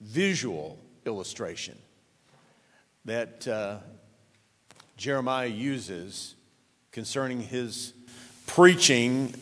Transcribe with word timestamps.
visual 0.00 0.78
illustration 1.04 1.76
that 3.04 3.46
uh, 3.46 3.78
Jeremiah 4.96 5.46
uses 5.46 6.34
concerning 6.92 7.40
his 7.40 7.92
preaching 8.46 9.34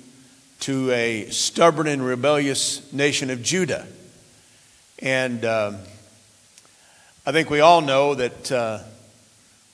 to 0.60 0.90
a 0.90 1.26
stubborn 1.30 1.86
and 1.86 2.04
rebellious 2.04 2.92
nation 2.92 3.30
of 3.30 3.42
Judah. 3.42 3.86
And 4.98 5.44
um, 5.44 5.78
I 7.26 7.32
think 7.32 7.48
we 7.48 7.60
all 7.60 7.80
know 7.80 8.14
that, 8.14 8.52
uh, 8.52 8.80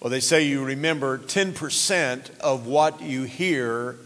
well, 0.00 0.10
they 0.10 0.20
say 0.20 0.42
you 0.42 0.64
remember 0.64 1.18
10% 1.18 2.38
of 2.38 2.66
what 2.66 3.02
you 3.02 3.24
hear, 3.24 3.96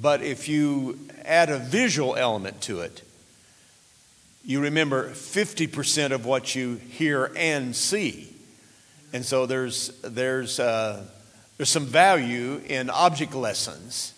but 0.00 0.22
if 0.22 0.48
you 0.48 0.98
add 1.24 1.50
a 1.50 1.58
visual 1.58 2.16
element 2.16 2.60
to 2.62 2.80
it, 2.80 3.02
you 4.48 4.60
remember 4.60 5.10
50% 5.10 6.12
of 6.12 6.24
what 6.24 6.54
you 6.54 6.76
hear 6.76 7.30
and 7.36 7.76
see. 7.76 8.34
And 9.12 9.22
so 9.22 9.44
there's, 9.44 9.88
there's, 10.00 10.58
uh, 10.58 11.04
there's 11.58 11.68
some 11.68 11.84
value 11.84 12.62
in 12.66 12.88
object 12.88 13.34
lessons. 13.34 14.14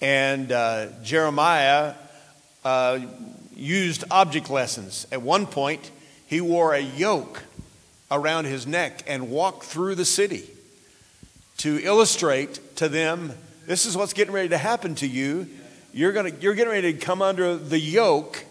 And 0.00 0.52
uh, 0.52 0.90
Jeremiah 1.02 1.94
uh, 2.64 3.00
used 3.56 4.04
object 4.12 4.48
lessons. 4.48 5.08
At 5.10 5.22
one 5.22 5.44
point, 5.44 5.90
he 6.28 6.40
wore 6.40 6.72
a 6.72 6.80
yoke 6.80 7.42
around 8.12 8.44
his 8.44 8.64
neck 8.64 9.02
and 9.08 9.28
walked 9.28 9.64
through 9.64 9.96
the 9.96 10.04
city 10.04 10.48
to 11.56 11.80
illustrate 11.82 12.76
to 12.76 12.88
them 12.88 13.32
this 13.66 13.86
is 13.86 13.96
what's 13.96 14.12
getting 14.12 14.32
ready 14.32 14.50
to 14.50 14.58
happen 14.58 14.94
to 14.94 15.06
you. 15.08 15.48
You're, 15.92 16.12
gonna, 16.12 16.30
you're 16.40 16.54
getting 16.54 16.72
ready 16.72 16.92
to 16.92 16.98
come 17.00 17.22
under 17.22 17.56
the 17.56 17.80
yoke 17.80 18.44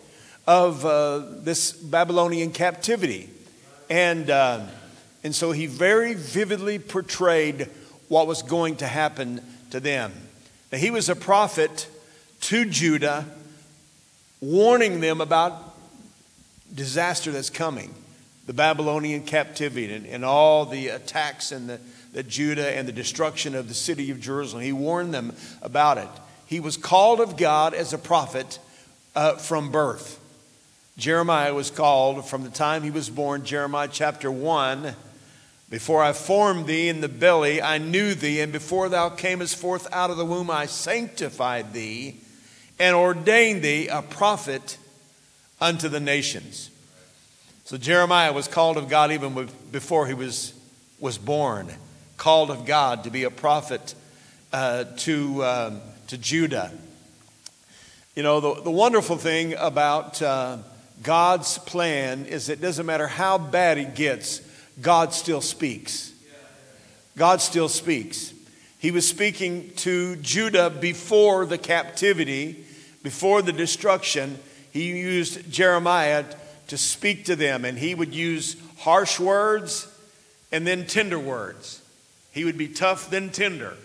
of 0.47 0.85
uh, 0.85 1.19
this 1.41 1.73
Babylonian 1.73 2.51
captivity. 2.51 3.29
And, 3.89 4.29
uh, 4.29 4.65
and 5.23 5.35
so 5.35 5.51
he 5.51 5.67
very 5.67 6.13
vividly 6.13 6.79
portrayed 6.79 7.69
what 8.07 8.27
was 8.27 8.41
going 8.41 8.77
to 8.77 8.87
happen 8.87 9.41
to 9.71 9.81
them. 9.81 10.13
Now, 10.71 10.77
he 10.77 10.89
was 10.89 11.09
a 11.09 11.15
prophet 11.15 11.89
to 12.41 12.65
Judah, 12.65 13.25
warning 14.39 15.01
them 15.01 15.19
about 15.19 15.75
disaster 16.73 17.31
that's 17.31 17.49
coming 17.49 17.93
the 18.45 18.53
Babylonian 18.53 19.23
captivity 19.23 19.93
and, 19.93 20.05
and 20.05 20.23
all 20.23 20.65
the 20.65 20.87
attacks 20.87 21.51
and 21.51 21.69
the, 21.69 21.79
the 22.13 22.23
Judah 22.23 22.75
and 22.77 22.87
the 22.87 22.93
destruction 22.93 23.55
of 23.55 23.67
the 23.67 23.73
city 23.73 24.09
of 24.09 24.21
Jerusalem. 24.21 24.63
He 24.63 24.71
warned 24.71 25.13
them 25.13 25.35
about 25.61 25.97
it. 25.97 26.07
He 26.45 26.61
was 26.61 26.77
called 26.77 27.19
of 27.19 27.35
God 27.35 27.73
as 27.73 27.91
a 27.91 27.97
prophet 27.97 28.59
uh, 29.15 29.35
from 29.35 29.69
birth. 29.69 30.23
Jeremiah 30.97 31.53
was 31.53 31.69
called 31.69 32.27
from 32.27 32.43
the 32.43 32.49
time 32.49 32.81
he 32.81 32.89
was 32.89 33.07
born, 33.07 33.45
Jeremiah 33.45 33.87
chapter 33.91 34.31
1. 34.31 34.95
Before 35.69 36.01
I 36.01 36.11
formed 36.11 36.65
thee 36.65 36.89
in 36.89 37.01
the 37.01 37.09
belly, 37.09 37.61
I 37.61 37.77
knew 37.77 38.15
thee, 38.15 38.41
and 38.41 38.51
before 38.51 38.89
thou 38.89 39.09
camest 39.11 39.57
forth 39.57 39.87
out 39.93 40.09
of 40.09 40.17
the 40.17 40.25
womb, 40.25 40.49
I 40.49 40.65
sanctified 40.65 41.71
thee 41.73 42.15
and 42.79 42.95
ordained 42.95 43.61
thee 43.61 43.87
a 43.89 44.01
prophet 44.01 44.79
unto 45.61 45.87
the 45.87 45.99
nations. 45.99 46.71
So 47.65 47.77
Jeremiah 47.77 48.33
was 48.33 48.47
called 48.47 48.77
of 48.77 48.89
God 48.89 49.11
even 49.11 49.49
before 49.71 50.07
he 50.07 50.15
was, 50.15 50.53
was 50.99 51.19
born, 51.19 51.69
called 52.17 52.49
of 52.49 52.65
God 52.65 53.03
to 53.03 53.11
be 53.11 53.23
a 53.23 53.29
prophet 53.29 53.93
uh, 54.51 54.85
to, 54.97 55.45
um, 55.45 55.81
to 56.07 56.17
Judah. 56.17 56.71
You 58.15 58.23
know, 58.23 58.39
the, 58.39 58.61
the 58.63 58.71
wonderful 58.71 59.17
thing 59.17 59.53
about 59.53 60.23
uh, 60.23 60.57
God's 61.03 61.57
plan 61.59 62.25
is 62.25 62.49
it 62.49 62.61
doesn't 62.61 62.85
matter 62.85 63.07
how 63.07 63.37
bad 63.37 63.77
it 63.77 63.95
gets, 63.95 64.41
God 64.81 65.13
still 65.13 65.41
speaks. 65.41 66.13
God 67.17 67.41
still 67.41 67.69
speaks. 67.69 68.33
He 68.79 68.91
was 68.91 69.07
speaking 69.07 69.71
to 69.77 70.15
Judah 70.17 70.69
before 70.69 71.45
the 71.45 71.57
captivity, 71.57 72.63
before 73.01 73.41
the 73.41 73.51
destruction. 73.51 74.37
He 74.71 74.97
used 74.97 75.51
Jeremiah 75.51 76.25
to 76.67 76.77
speak 76.77 77.25
to 77.25 77.35
them, 77.35 77.65
and 77.65 77.77
he 77.77 77.95
would 77.95 78.13
use 78.13 78.55
harsh 78.79 79.19
words 79.19 79.87
and 80.51 80.67
then 80.67 80.85
tender 80.85 81.17
words. 81.17 81.81
He 82.31 82.45
would 82.45 82.57
be 82.57 82.67
tough, 82.67 83.09
then 83.09 83.31
tender 83.31 83.75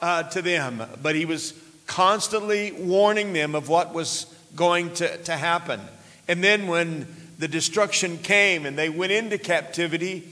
uh, 0.00 0.22
to 0.24 0.40
them, 0.40 0.82
but 1.02 1.14
he 1.14 1.26
was 1.26 1.52
constantly 1.86 2.72
warning 2.72 3.32
them 3.32 3.54
of 3.54 3.68
what 3.68 3.92
was 3.92 4.26
going 4.56 4.94
to, 4.94 5.18
to 5.24 5.36
happen. 5.36 5.80
And 6.28 6.44
then 6.44 6.66
when 6.66 7.06
the 7.38 7.48
destruction 7.48 8.18
came 8.18 8.66
and 8.66 8.78
they 8.78 8.90
went 8.90 9.12
into 9.12 9.38
captivity, 9.38 10.28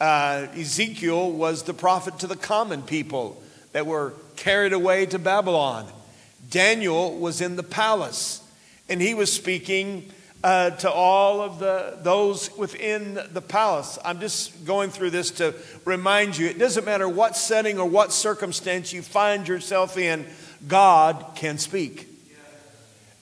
uh, 0.00 0.46
Ezekiel 0.56 1.30
was 1.30 1.64
the 1.64 1.74
prophet 1.74 2.18
to 2.20 2.26
the 2.26 2.36
common 2.36 2.82
people 2.82 3.40
that 3.72 3.86
were 3.86 4.14
carried 4.36 4.72
away 4.72 5.06
to 5.06 5.18
Babylon. 5.18 5.86
Daniel 6.50 7.16
was 7.18 7.40
in 7.40 7.56
the 7.56 7.62
palace 7.62 8.42
and 8.88 9.00
he 9.00 9.14
was 9.14 9.32
speaking 9.32 10.10
uh, 10.42 10.70
to 10.70 10.90
all 10.90 11.40
of 11.40 11.58
the, 11.58 11.98
those 12.02 12.54
within 12.56 13.18
the 13.32 13.40
palace. 13.40 13.98
I'm 14.04 14.20
just 14.20 14.64
going 14.66 14.90
through 14.90 15.10
this 15.10 15.30
to 15.32 15.54
remind 15.84 16.36
you 16.36 16.46
it 16.46 16.58
doesn't 16.58 16.84
matter 16.84 17.08
what 17.08 17.36
setting 17.36 17.78
or 17.78 17.88
what 17.88 18.12
circumstance 18.12 18.92
you 18.92 19.00
find 19.00 19.48
yourself 19.48 19.96
in, 19.96 20.26
God 20.68 21.24
can 21.34 21.56
speak. 21.58 22.13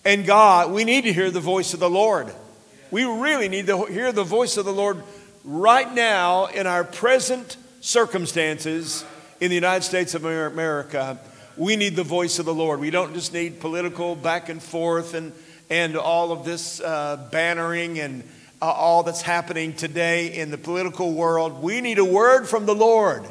And 0.04 0.26
God, 0.26 0.72
we 0.72 0.84
need 0.84 1.04
to 1.04 1.12
hear 1.12 1.30
the 1.30 1.40
voice 1.40 1.74
of 1.74 1.80
the 1.80 1.90
Lord. 1.90 2.32
We 2.90 3.04
really 3.04 3.48
need 3.48 3.66
to 3.68 3.84
hear 3.84 4.12
the 4.12 4.24
voice 4.24 4.56
of 4.56 4.64
the 4.64 4.72
Lord 4.72 5.02
right 5.44 5.92
now 5.92 6.46
in 6.46 6.66
our 6.66 6.84
present 6.84 7.56
circumstances 7.80 9.04
in 9.40 9.48
the 9.48 9.54
United 9.54 9.84
States 9.84 10.14
of 10.14 10.24
America. 10.24 11.18
We 11.56 11.76
need 11.76 11.96
the 11.96 12.02
voice 12.02 12.38
of 12.38 12.46
the 12.46 12.54
Lord. 12.54 12.80
We 12.80 12.90
don't 12.90 13.14
just 13.14 13.32
need 13.32 13.60
political 13.60 14.16
back 14.16 14.48
and 14.48 14.62
forth 14.62 15.14
and 15.14 15.32
and 15.72 15.96
all 15.96 16.32
of 16.32 16.44
this 16.44 16.80
uh, 16.80 17.16
bannering 17.30 17.98
and 17.98 18.24
uh, 18.60 18.66
all 18.66 19.02
that's 19.02 19.22
happening 19.22 19.72
today 19.72 20.34
in 20.34 20.50
the 20.50 20.58
political 20.58 21.14
world. 21.14 21.62
We 21.62 21.80
need 21.80 21.98
a 21.98 22.04
word 22.04 22.46
from 22.46 22.66
the 22.66 22.74
Lord. 22.74 23.24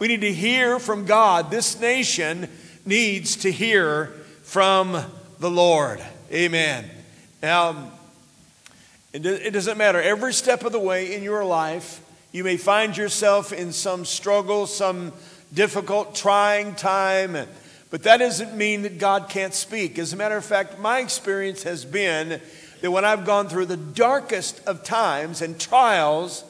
We 0.00 0.08
need 0.08 0.22
to 0.22 0.32
hear 0.32 0.80
from 0.80 1.06
God. 1.06 1.52
This 1.52 1.80
nation 1.80 2.48
needs 2.84 3.36
to 3.36 3.52
hear 3.52 4.06
from 4.42 5.04
the 5.38 5.50
Lord. 5.50 6.02
Amen. 6.32 6.88
Now, 7.42 7.92
it 9.12 9.52
doesn't 9.52 9.78
matter. 9.78 10.00
Every 10.00 10.32
step 10.32 10.64
of 10.64 10.72
the 10.72 10.80
way 10.80 11.14
in 11.14 11.22
your 11.22 11.44
life, 11.44 12.00
you 12.32 12.44
may 12.44 12.56
find 12.56 12.96
yourself 12.96 13.52
in 13.52 13.72
some 13.72 14.04
struggle, 14.04 14.66
some 14.66 15.12
difficult, 15.54 16.14
trying 16.14 16.74
time. 16.74 17.36
But 17.90 18.02
that 18.02 18.18
doesn't 18.18 18.54
mean 18.56 18.82
that 18.82 18.98
God 18.98 19.28
can't 19.28 19.54
speak. 19.54 19.98
As 19.98 20.12
a 20.12 20.16
matter 20.16 20.36
of 20.36 20.44
fact, 20.44 20.78
my 20.78 20.98
experience 20.98 21.62
has 21.62 21.84
been 21.84 22.40
that 22.80 22.90
when 22.90 23.04
I've 23.04 23.24
gone 23.24 23.48
through 23.48 23.66
the 23.66 23.76
darkest 23.76 24.64
of 24.66 24.84
times 24.84 25.40
and 25.40 25.58
trials 25.58 26.44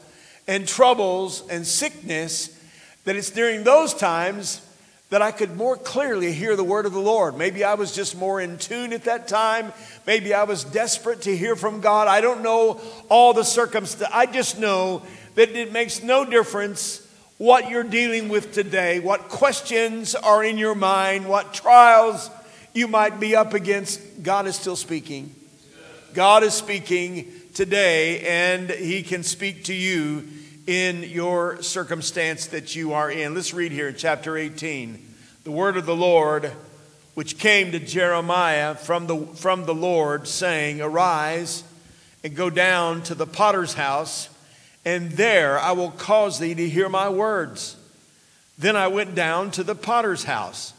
and 0.47 0.67
troubles 0.67 1.47
and 1.49 1.65
sickness, 1.65 2.59
that 3.05 3.15
it's 3.15 3.29
during 3.29 3.63
those 3.63 3.93
times 3.93 4.65
that 5.09 5.21
I 5.21 5.31
could 5.31 5.55
more 5.57 5.75
clearly 5.75 6.31
hear 6.33 6.55
the 6.55 6.63
word 6.63 6.85
of 6.85 6.93
the 6.93 6.99
Lord. 6.99 7.35
Maybe 7.35 7.63
I 7.63 7.73
was 7.73 7.93
just 7.93 8.15
more 8.15 8.39
in 8.39 8.57
tune 8.57 8.93
at 8.93 9.05
that 9.05 9.27
time. 9.27 9.73
Maybe 10.05 10.33
I 10.33 10.43
was 10.43 10.63
desperate 10.63 11.23
to 11.23 11.35
hear 11.35 11.55
from 11.55 11.81
God. 11.81 12.07
I 12.07 12.21
don't 12.21 12.43
know 12.43 12.79
all 13.09 13.33
the 13.33 13.43
circumstances. 13.43 14.07
I 14.13 14.27
just 14.27 14.59
know 14.59 15.01
that 15.35 15.49
it 15.49 15.71
makes 15.71 16.03
no 16.03 16.25
difference 16.25 17.05
what 17.39 17.69
you're 17.69 17.83
dealing 17.83 18.29
with 18.29 18.53
today, 18.53 18.99
what 18.99 19.29
questions 19.29 20.13
are 20.13 20.43
in 20.43 20.57
your 20.57 20.75
mind, 20.75 21.27
what 21.27 21.53
trials 21.53 22.29
you 22.73 22.87
might 22.87 23.19
be 23.19 23.35
up 23.35 23.53
against, 23.53 24.21
God 24.21 24.45
is 24.45 24.55
still 24.55 24.75
speaking. 24.75 25.33
God 26.13 26.43
is 26.43 26.53
speaking 26.53 27.31
today, 27.53 28.19
and 28.21 28.69
He 28.69 29.03
can 29.03 29.23
speak 29.23 29.63
to 29.65 29.73
you 29.73 30.27
in 30.67 31.03
your 31.03 31.61
circumstance 31.63 32.47
that 32.47 32.75
you 32.75 32.93
are 32.93 33.09
in. 33.09 33.33
Let's 33.33 33.53
read 33.53 33.71
here 33.71 33.87
in 33.87 33.95
chapter 33.95 34.37
18. 34.37 35.08
The 35.43 35.51
word 35.51 35.77
of 35.77 35.85
the 35.85 35.95
Lord, 35.95 36.51
which 37.15 37.37
came 37.37 37.71
to 37.71 37.79
Jeremiah 37.79 38.75
from 38.75 39.07
the, 39.07 39.17
from 39.35 39.65
the 39.65 39.75
Lord, 39.75 40.27
saying, 40.27 40.81
Arise 40.81 41.63
and 42.23 42.35
go 42.35 42.49
down 42.49 43.01
to 43.03 43.15
the 43.15 43.27
potter's 43.27 43.73
house 43.73 44.29
and 44.85 45.11
there 45.11 45.59
I 45.59 45.73
will 45.73 45.91
cause 45.91 46.39
thee 46.39 46.55
to 46.55 46.69
hear 46.69 46.89
my 46.89 47.09
words. 47.09 47.75
Then 48.57 48.75
I 48.75 48.87
went 48.87 49.15
down 49.15 49.51
to 49.51 49.63
the 49.63 49.75
potter's 49.75 50.23
house, 50.23 50.73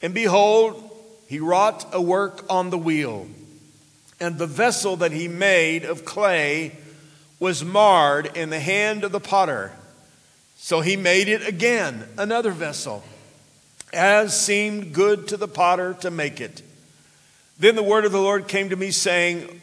and 0.00 0.14
behold, 0.14 0.90
he 1.26 1.40
wrought 1.40 1.86
a 1.92 2.00
work 2.00 2.44
on 2.48 2.70
the 2.70 2.78
wheel, 2.78 3.26
and 4.20 4.38
the 4.38 4.46
vessel 4.46 4.96
that 4.96 5.12
he 5.12 5.28
made 5.28 5.84
of 5.84 6.04
clay 6.04 6.76
was 7.40 7.64
marred 7.64 8.36
in 8.36 8.50
the 8.50 8.60
hand 8.60 9.04
of 9.04 9.12
the 9.12 9.20
potter. 9.20 9.72
So 10.56 10.80
he 10.80 10.96
made 10.96 11.28
it 11.28 11.46
again, 11.46 12.06
another 12.16 12.52
vessel, 12.52 13.04
as 13.94 14.38
seemed 14.38 14.92
good 14.92 15.28
to 15.28 15.36
the 15.36 15.48
potter 15.48 15.94
to 16.00 16.10
make 16.10 16.40
it. 16.40 16.62
Then 17.58 17.76
the 17.76 17.82
word 17.82 18.04
of 18.04 18.12
the 18.12 18.20
Lord 18.20 18.48
came 18.48 18.70
to 18.70 18.76
me, 18.76 18.90
saying, 18.90 19.60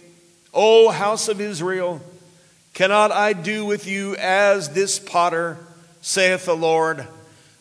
O 0.53 0.89
house 0.89 1.27
of 1.27 1.39
Israel, 1.39 2.01
Cannot 2.73 3.11
I 3.11 3.33
do 3.33 3.65
with 3.65 3.85
you 3.85 4.15
as 4.15 4.69
this 4.69 4.97
potter, 4.97 5.57
saith 6.01 6.45
the 6.45 6.55
Lord? 6.55 7.05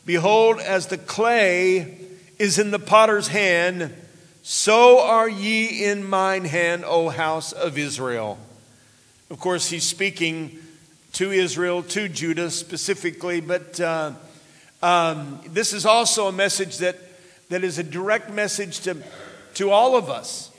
Behold, 0.07 0.61
as 0.61 0.87
the 0.87 0.99
clay 0.99 1.99
is 2.39 2.59
in 2.59 2.71
the 2.71 2.79
potter's 2.79 3.29
hand, 3.29 3.93
so 4.43 5.01
are 5.01 5.29
ye 5.29 5.85
in 5.85 6.09
mine 6.09 6.45
hand, 6.45 6.85
O 6.85 7.09
house 7.09 7.53
of 7.53 7.77
Israel. 7.77 8.39
Of 9.31 9.41
course, 9.41 9.69
he's 9.69 9.85
speaking 9.85 10.59
to 11.15 11.33
Israel, 11.33 11.83
to 11.83 12.09
Judah 12.09 12.51
specifically, 12.51 13.41
but 13.41 13.81
uh, 13.81 14.13
um, 14.83 15.41
this 15.47 15.73
is 15.73 15.85
also 15.85 16.29
a 16.29 16.33
message 16.33 16.79
that, 16.79 16.97
that 17.49 17.65
is 17.65 17.79
a 17.79 17.83
direct 17.83 18.31
message 18.31 18.81
to, 18.81 18.97
to 19.55 19.71
all 19.71 19.97
of 19.97 20.09
us, 20.09 20.51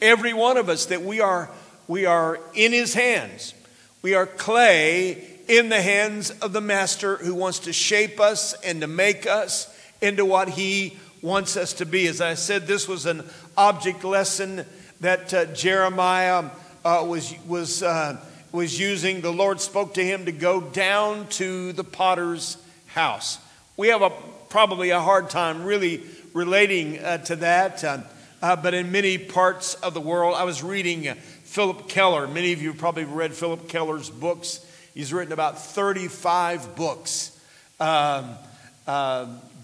every 0.00 0.32
one 0.32 0.56
of 0.56 0.68
us, 0.68 0.86
that 0.86 1.02
we 1.02 1.20
are, 1.20 1.50
we 1.88 2.06
are 2.06 2.38
in 2.54 2.72
his 2.72 2.94
hands. 2.94 3.54
We 4.02 4.14
are 4.14 4.26
clay 4.26 5.26
in 5.48 5.68
the 5.70 5.80
hands 5.80 6.30
of 6.30 6.52
the 6.52 6.60
master 6.60 7.16
who 7.16 7.34
wants 7.34 7.60
to 7.60 7.72
shape 7.72 8.20
us 8.20 8.54
and 8.62 8.80
to 8.82 8.86
make 8.86 9.26
us 9.26 9.74
into 10.00 10.24
what 10.24 10.50
he 10.50 10.98
wants 11.22 11.56
us 11.56 11.72
to 11.74 11.86
be. 11.86 12.06
As 12.06 12.20
I 12.20 12.34
said, 12.34 12.66
this 12.66 12.86
was 12.86 13.06
an 13.06 13.24
object 13.56 14.04
lesson 14.04 14.64
that 15.00 15.32
uh, 15.34 15.46
Jeremiah 15.46 16.50
uh, 16.84 17.04
was, 17.08 17.34
was, 17.46 17.82
uh, 17.82 18.18
was 18.52 18.78
using. 18.78 19.20
The 19.20 19.32
Lord 19.32 19.60
spoke 19.60 19.94
to 19.94 20.04
him 20.04 20.26
to 20.26 20.32
go 20.32 20.60
down 20.60 21.26
to 21.28 21.72
the 21.72 21.84
potter's 21.84 22.58
house. 22.86 23.38
We 23.76 23.88
have 23.88 24.02
a, 24.02 24.12
probably 24.50 24.90
a 24.90 25.00
hard 25.00 25.30
time 25.30 25.64
really 25.64 26.00
relating 26.32 27.00
uh, 27.00 27.18
to 27.18 27.36
that, 27.36 27.82
uh, 27.82 27.98
uh, 28.40 28.54
but 28.54 28.72
in 28.72 28.92
many 28.92 29.18
parts 29.18 29.74
of 29.74 29.94
the 29.94 30.00
world, 30.00 30.36
I 30.36 30.44
was 30.44 30.62
reading 30.62 31.12
Phillip 31.42 31.88
Keller. 31.88 32.28
Many 32.28 32.52
of 32.52 32.62
you 32.62 32.72
probably 32.72 33.02
read 33.02 33.34
Phillip 33.34 33.68
Keller's 33.68 34.10
books. 34.10 34.64
He's 34.94 35.12
written 35.12 35.32
about 35.32 35.58
35 35.58 36.76
books. 36.76 37.36
Um, 37.80 38.36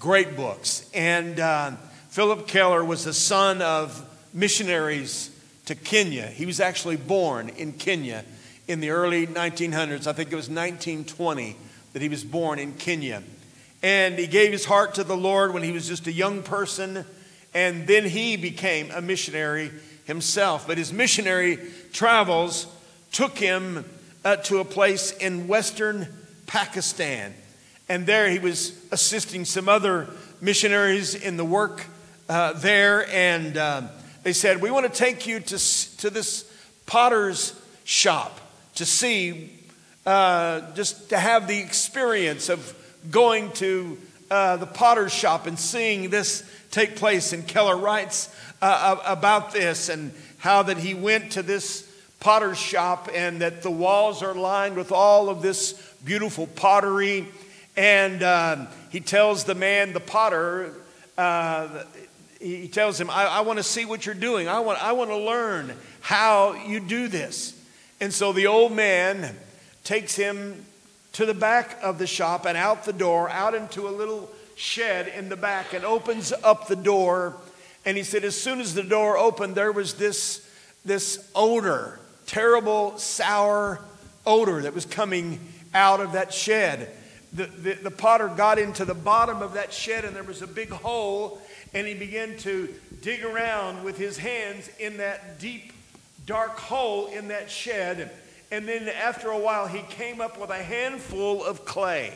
great 0.00 0.34
books. 0.34 0.90
And 0.92 1.38
uh, 1.38 1.72
Phillip 2.08 2.48
Keller 2.48 2.84
was 2.84 3.04
the 3.04 3.14
son 3.14 3.62
of 3.62 4.04
missionaries 4.34 5.30
to 5.66 5.76
Kenya. 5.76 6.26
He 6.26 6.46
was 6.46 6.58
actually 6.58 6.96
born 6.96 7.48
in 7.50 7.74
Kenya 7.74 8.24
in 8.66 8.80
the 8.80 8.90
early 8.90 9.28
1900s. 9.28 10.08
I 10.08 10.12
think 10.14 10.32
it 10.32 10.36
was 10.36 10.48
1920 10.48 11.56
that 11.92 12.02
he 12.02 12.08
was 12.08 12.24
born 12.24 12.58
in 12.58 12.72
Kenya. 12.74 13.22
And 13.82 14.18
he 14.18 14.26
gave 14.26 14.52
his 14.52 14.64
heart 14.64 14.94
to 14.94 15.04
the 15.04 15.16
Lord 15.16 15.54
when 15.54 15.62
he 15.62 15.72
was 15.72 15.88
just 15.88 16.06
a 16.06 16.12
young 16.12 16.42
person. 16.42 17.04
And 17.54 17.86
then 17.86 18.04
he 18.04 18.36
became 18.36 18.90
a 18.90 19.00
missionary 19.00 19.70
himself. 20.04 20.66
But 20.66 20.78
his 20.78 20.92
missionary 20.92 21.58
travels 21.92 22.66
took 23.12 23.38
him 23.38 23.84
uh, 24.24 24.36
to 24.36 24.58
a 24.58 24.64
place 24.64 25.12
in 25.12 25.48
western 25.48 26.06
Pakistan. 26.46 27.34
And 27.88 28.06
there 28.06 28.28
he 28.28 28.38
was 28.38 28.72
assisting 28.92 29.44
some 29.44 29.68
other 29.68 30.08
missionaries 30.40 31.14
in 31.14 31.36
the 31.36 31.44
work 31.44 31.86
uh, 32.28 32.52
there. 32.54 33.08
And 33.08 33.56
uh, 33.56 33.82
they 34.22 34.32
said, 34.32 34.60
We 34.60 34.70
want 34.70 34.92
to 34.92 34.96
take 34.96 35.26
you 35.26 35.40
to, 35.40 35.58
to 35.98 36.10
this 36.10 36.44
potter's 36.86 37.58
shop 37.84 38.38
to 38.76 38.86
see, 38.86 39.50
uh, 40.06 40.72
just 40.74 41.10
to 41.10 41.18
have 41.18 41.48
the 41.48 41.58
experience 41.58 42.48
of 42.48 42.76
going 43.10 43.52
to 43.52 43.98
uh, 44.30 44.56
the 44.56 44.66
potter's 44.66 45.12
shop 45.12 45.46
and 45.46 45.58
seeing 45.58 46.10
this 46.10 46.42
take 46.70 46.96
place. 46.96 47.32
And 47.32 47.46
Keller 47.46 47.76
writes 47.76 48.34
uh, 48.60 48.96
about 49.04 49.52
this 49.52 49.88
and 49.88 50.12
how 50.38 50.62
that 50.64 50.78
he 50.78 50.94
went 50.94 51.32
to 51.32 51.42
this 51.42 51.86
potter's 52.20 52.58
shop 52.58 53.08
and 53.14 53.40
that 53.40 53.62
the 53.62 53.70
walls 53.70 54.22
are 54.22 54.34
lined 54.34 54.76
with 54.76 54.92
all 54.92 55.28
of 55.28 55.42
this 55.42 55.72
beautiful 56.04 56.46
pottery 56.46 57.26
and 57.76 58.22
um, 58.22 58.68
he 58.90 59.00
tells 59.00 59.44
the 59.44 59.54
man, 59.54 59.92
the 59.92 60.00
potter, 60.00 60.74
uh, 61.16 61.84
he 62.40 62.68
tells 62.68 63.00
him, 63.00 63.10
I, 63.10 63.26
I 63.26 63.40
want 63.40 63.58
to 63.58 63.62
see 63.62 63.84
what 63.84 64.04
you're 64.04 64.14
doing. 64.14 64.48
I 64.48 64.60
want, 64.60 64.82
I 64.82 64.92
want 64.92 65.10
to 65.10 65.16
learn 65.16 65.72
how 66.00 66.54
you 66.66 66.80
do 66.80 67.08
this. 67.08 67.58
And 68.00 68.12
so 68.12 68.32
the 68.32 68.48
old 68.48 68.72
man 68.72 69.36
takes 69.84 70.16
him 70.16 70.64
to 71.12 71.26
the 71.26 71.34
back 71.34 71.78
of 71.82 71.98
the 71.98 72.06
shop 72.06 72.46
and 72.46 72.56
out 72.56 72.84
the 72.84 72.92
door, 72.92 73.28
out 73.28 73.54
into 73.54 73.88
a 73.88 73.90
little 73.90 74.30
shed 74.56 75.08
in 75.08 75.28
the 75.28 75.36
back, 75.36 75.72
and 75.72 75.84
opens 75.84 76.32
up 76.44 76.68
the 76.68 76.76
door. 76.76 77.36
And 77.84 77.96
he 77.96 78.02
said, 78.02 78.24
as 78.24 78.40
soon 78.40 78.60
as 78.60 78.74
the 78.74 78.82
door 78.82 79.16
opened, 79.16 79.54
there 79.54 79.72
was 79.72 79.94
this, 79.94 80.48
this 80.84 81.30
odor, 81.34 81.98
terrible, 82.26 82.98
sour 82.98 83.80
odor 84.26 84.62
that 84.62 84.74
was 84.74 84.84
coming 84.84 85.40
out 85.72 86.00
of 86.00 86.12
that 86.12 86.32
shed 86.32 86.90
the, 87.32 87.46
the, 87.46 87.74
the, 87.74 87.90
potter 87.90 88.28
got 88.28 88.58
into 88.58 88.84
the 88.84 88.94
bottom 88.94 89.42
of 89.42 89.54
that 89.54 89.72
shed 89.72 90.04
and 90.04 90.16
there 90.16 90.24
was 90.24 90.42
a 90.42 90.46
big 90.46 90.70
hole, 90.70 91.40
and 91.72 91.86
he 91.86 91.94
began 91.94 92.36
to 92.38 92.74
dig 93.02 93.24
around 93.24 93.84
with 93.84 93.96
his 93.96 94.18
hands 94.18 94.68
in 94.80 94.96
that 94.96 95.38
deep, 95.38 95.72
dark 96.26 96.58
hole 96.58 97.06
in 97.06 97.28
that 97.28 97.50
shed. 97.50 98.10
And 98.50 98.66
then 98.66 98.88
after 98.88 99.28
a 99.28 99.38
while, 99.38 99.66
he 99.66 99.82
came 99.82 100.20
up 100.20 100.38
with 100.38 100.50
a 100.50 100.62
handful 100.62 101.44
of 101.44 101.64
clay. 101.64 102.14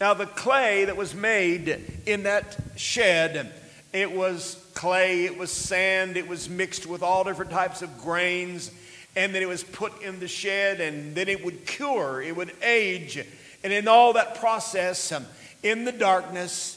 Now, 0.00 0.14
the 0.14 0.26
clay 0.26 0.84
that 0.84 0.96
was 0.96 1.14
made 1.14 2.02
in 2.06 2.24
that 2.24 2.56
shed, 2.76 3.52
it 3.92 4.12
was 4.12 4.64
clay, 4.74 5.24
it 5.24 5.36
was 5.36 5.50
sand, 5.50 6.16
it 6.16 6.28
was 6.28 6.48
mixed 6.48 6.86
with 6.86 7.02
all 7.02 7.24
different 7.24 7.50
types 7.50 7.82
of 7.82 7.98
grains, 7.98 8.70
and 9.16 9.34
then 9.34 9.42
it 9.42 9.48
was 9.48 9.64
put 9.64 10.02
in 10.02 10.20
the 10.20 10.28
shed, 10.28 10.80
and 10.80 11.14
then 11.14 11.28
it 11.28 11.44
would 11.44 11.66
cure, 11.66 12.22
it 12.22 12.36
would 12.36 12.52
age 12.62 13.24
and 13.64 13.72
in 13.72 13.88
all 13.88 14.12
that 14.12 14.36
process, 14.36 15.10
um, 15.12 15.26
in 15.62 15.84
the 15.84 15.92
darkness, 15.92 16.76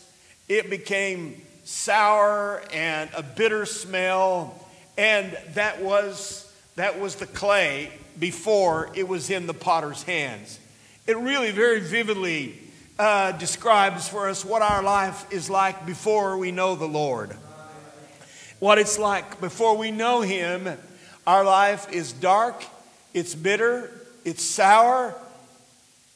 it 0.49 0.69
became 0.69 1.41
sour 1.63 2.63
and 2.73 3.09
a 3.15 3.21
bitter 3.21 3.65
smell. 3.65 4.67
And 4.97 5.37
that 5.53 5.81
was, 5.81 6.51
that 6.75 6.99
was 6.99 7.15
the 7.15 7.27
clay 7.27 7.91
before 8.19 8.89
it 8.95 9.07
was 9.07 9.29
in 9.29 9.47
the 9.47 9.53
potter's 9.53 10.03
hands. 10.03 10.59
It 11.07 11.17
really 11.17 11.51
very 11.51 11.79
vividly 11.79 12.59
uh, 12.99 13.31
describes 13.33 14.07
for 14.07 14.29
us 14.29 14.45
what 14.45 14.61
our 14.61 14.83
life 14.83 15.31
is 15.31 15.49
like 15.49 15.85
before 15.85 16.37
we 16.37 16.51
know 16.51 16.75
the 16.75 16.87
Lord. 16.87 17.35
What 18.59 18.77
it's 18.77 18.99
like 18.99 19.41
before 19.41 19.75
we 19.75 19.91
know 19.91 20.21
Him. 20.21 20.69
Our 21.25 21.43
life 21.43 21.91
is 21.91 22.13
dark, 22.13 22.63
it's 23.13 23.33
bitter, 23.33 23.89
it's 24.23 24.43
sour, 24.43 25.15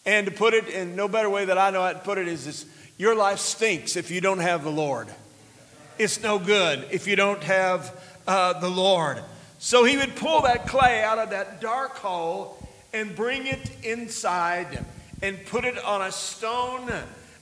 and 0.06 0.28
to 0.28 0.32
put 0.32 0.54
it 0.54 0.68
in 0.68 0.96
no 0.96 1.08
better 1.08 1.30
way 1.30 1.46
that 1.46 1.58
I 1.58 1.72
know 1.72 1.82
how 1.82 1.94
to 1.94 2.00
put 2.00 2.18
it 2.18 2.28
is 2.28 2.46
this 2.46 2.66
your 2.98 3.16
life 3.16 3.40
stinks 3.40 3.96
if 3.96 4.12
you 4.12 4.22
don't 4.22 4.40
have 4.40 4.64
the 4.64 4.72
Lord. 4.72 5.08
It's 5.98 6.22
no 6.22 6.40
good 6.40 6.86
if 6.92 7.08
you 7.08 7.16
don't 7.16 7.44
have 7.44 7.92
uh, 8.28 8.60
the 8.60 8.70
Lord. 8.70 9.22
So 9.66 9.84
he 9.84 9.98
would 9.98 10.16
pull 10.16 10.44
that 10.44 10.68
clay 10.68 11.02
out 11.02 11.18
of 11.18 11.32
that 11.32 11.60
dark 11.60 11.96
hole 11.96 12.56
and 12.94 13.16
bring 13.16 13.48
it 13.48 13.72
inside 13.82 14.86
and 15.24 15.44
put 15.48 15.66
it 15.66 15.84
on 15.84 16.04
a 16.04 16.12
stone 16.12 16.92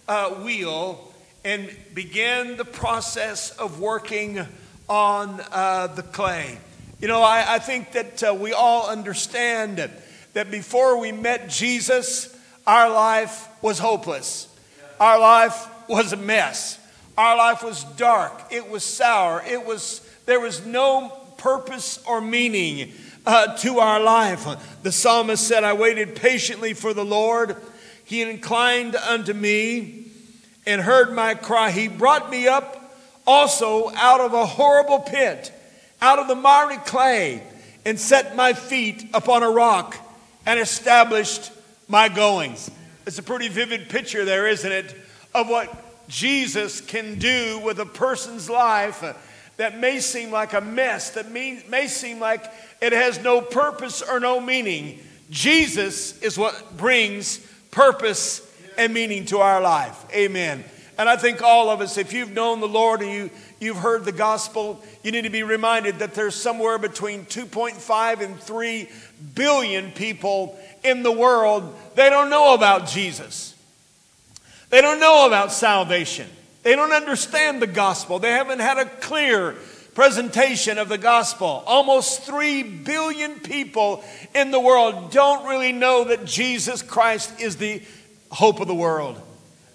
uh, 0.07 0.29
wheel 0.35 1.13
and 1.43 1.69
begin 1.93 2.55
the 2.55 2.63
process 2.63 3.51
of 3.57 3.81
working 3.81 4.39
on 4.87 5.41
uh, 5.51 5.87
the 5.87 6.01
clay. 6.01 6.59
You 7.01 7.09
know, 7.09 7.21
I, 7.21 7.55
I 7.55 7.59
think 7.59 7.91
that 7.91 8.23
uh, 8.23 8.33
we 8.33 8.53
all 8.53 8.87
understand 8.87 9.89
that 10.31 10.49
before 10.49 10.97
we 11.01 11.11
met 11.11 11.49
Jesus, 11.49 12.33
our 12.65 12.89
life 12.89 13.49
was 13.61 13.79
hopeless. 13.79 14.47
Our 14.97 15.19
life 15.19 15.67
was 15.89 16.13
a 16.13 16.17
mess. 16.17 16.79
Our 17.17 17.35
life 17.35 17.63
was 17.63 17.83
dark. 17.83 18.43
It 18.49 18.69
was 18.69 18.85
sour. 18.85 19.43
It 19.45 19.65
was, 19.65 19.99
there 20.25 20.39
was 20.39 20.65
no 20.65 21.19
purpose 21.43 22.01
or 22.07 22.21
meaning 22.21 22.93
uh, 23.25 23.57
to 23.57 23.79
our 23.79 23.99
life. 23.99 24.47
The 24.81 24.93
psalmist 24.93 25.45
said, 25.45 25.65
I 25.65 25.73
waited 25.73 26.15
patiently 26.15 26.73
for 26.73 26.93
the 26.93 27.03
Lord. 27.03 27.57
He 28.05 28.21
inclined 28.21 28.95
unto 28.95 29.33
me 29.33 30.05
and 30.65 30.81
heard 30.81 31.13
my 31.13 31.35
cry. 31.35 31.71
He 31.71 31.89
brought 31.89 32.29
me 32.29 32.47
up 32.47 32.79
also 33.27 33.91
out 33.95 34.21
of 34.21 34.33
a 34.33 34.45
horrible 34.45 34.99
pit, 34.99 35.51
out 36.01 36.17
of 36.17 36.29
the 36.29 36.35
miry 36.35 36.77
clay, 36.77 37.43
and 37.85 37.99
set 37.99 38.37
my 38.37 38.53
feet 38.53 39.09
upon 39.13 39.43
a 39.43 39.49
rock 39.49 39.97
and 40.45 40.59
established 40.59 41.51
my 41.89 42.07
goings. 42.07 42.71
It's 43.05 43.19
a 43.19 43.23
pretty 43.23 43.49
vivid 43.49 43.89
picture 43.89 44.23
there, 44.23 44.47
isn't 44.47 44.71
it, 44.71 44.95
of 45.33 45.49
what 45.49 45.69
Jesus 46.07 46.79
can 46.79 47.19
do 47.19 47.59
with 47.59 47.79
a 47.79 47.85
person's 47.85 48.49
life 48.49 49.03
that 49.57 49.79
may 49.79 49.99
seem 49.99 50.31
like 50.31 50.53
a 50.53 50.61
mess, 50.61 51.11
that 51.11 51.31
may, 51.31 51.87
seem 51.87 52.19
like 52.19 52.43
it 52.81 52.93
has 52.93 53.21
no 53.21 53.41
purpose 53.41 54.01
or 54.01 54.19
no 54.19 54.39
meaning. 54.39 54.99
Jesus 55.29 56.19
is 56.21 56.37
what 56.37 56.77
brings 56.77 57.37
purpose 57.71 58.41
and 58.77 58.93
meaning 58.93 59.25
to 59.25 59.39
our 59.39 59.61
life. 59.61 60.05
Amen. 60.13 60.63
And 60.97 61.09
I 61.09 61.15
think 61.15 61.41
all 61.41 61.69
of 61.69 61.81
us, 61.81 61.97
if 61.97 62.13
you've 62.13 62.33
known 62.33 62.59
the 62.59 62.67
Lord 62.67 63.01
and 63.01 63.11
you, 63.11 63.29
you've 63.59 63.77
heard 63.77 64.05
the 64.05 64.11
gospel, 64.11 64.83
you 65.01 65.11
need 65.11 65.23
to 65.23 65.29
be 65.29 65.43
reminded 65.43 65.99
that 65.99 66.13
there's 66.13 66.35
somewhere 66.35 66.77
between 66.77 67.25
2.5 67.25 68.21
and 68.21 68.39
3 68.39 68.89
billion 69.33 69.91
people 69.91 70.57
in 70.83 71.01
the 71.01 71.11
world, 71.11 71.75
they 71.95 72.09
don't 72.09 72.29
know 72.29 72.53
about 72.53 72.87
Jesus. 72.87 73.55
They 74.69 74.81
don't 74.81 74.99
know 74.99 75.27
about 75.27 75.51
salvation. 75.51 76.27
They 76.63 76.75
don't 76.75 76.93
understand 76.93 77.61
the 77.61 77.67
gospel. 77.67 78.19
They 78.19 78.31
haven't 78.31 78.59
had 78.59 78.77
a 78.77 78.85
clear 78.85 79.55
presentation 79.93 80.77
of 80.77 80.89
the 80.89 80.97
gospel. 80.97 81.63
Almost 81.67 82.23
3 82.23 82.63
billion 82.63 83.39
people 83.39 84.03
in 84.33 84.51
the 84.51 84.59
world 84.59 85.11
don't 85.11 85.47
really 85.47 85.71
know 85.71 86.05
that 86.05 86.25
Jesus 86.25 86.81
Christ 86.81 87.39
is 87.39 87.57
the 87.57 87.81
hope 88.31 88.59
of 88.59 88.67
the 88.67 88.75
world. 88.75 89.21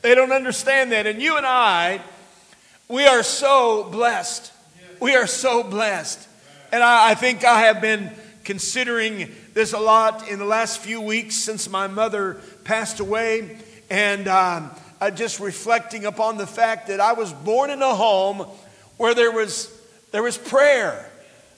They 0.02 0.14
don't 0.14 0.32
understand 0.32 0.92
that. 0.92 1.06
And 1.06 1.20
you 1.20 1.36
and 1.36 1.46
I, 1.46 2.00
we 2.88 3.06
are 3.06 3.22
so 3.22 3.84
blessed. 3.84 4.52
We 5.00 5.14
are 5.14 5.26
so 5.26 5.62
blessed. 5.62 6.26
And 6.72 6.82
I, 6.82 7.10
I 7.10 7.14
think 7.14 7.44
I 7.44 7.60
have 7.62 7.80
been 7.80 8.10
considering 8.44 9.30
this 9.54 9.72
a 9.72 9.78
lot 9.78 10.28
in 10.28 10.38
the 10.38 10.44
last 10.44 10.80
few 10.80 11.00
weeks 11.00 11.36
since 11.36 11.68
my 11.68 11.86
mother 11.86 12.40
passed 12.64 12.98
away. 12.98 13.58
And 13.90 14.26
um, 14.26 14.70
uh, 15.00 15.10
just 15.10 15.40
reflecting 15.40 16.04
upon 16.04 16.36
the 16.36 16.46
fact 16.46 16.88
that 16.88 17.00
I 17.00 17.12
was 17.12 17.32
born 17.32 17.70
in 17.70 17.82
a 17.82 17.94
home 17.94 18.46
where 18.96 19.14
there 19.14 19.32
was 19.32 19.74
there 20.10 20.22
was 20.22 20.38
prayer. 20.38 21.10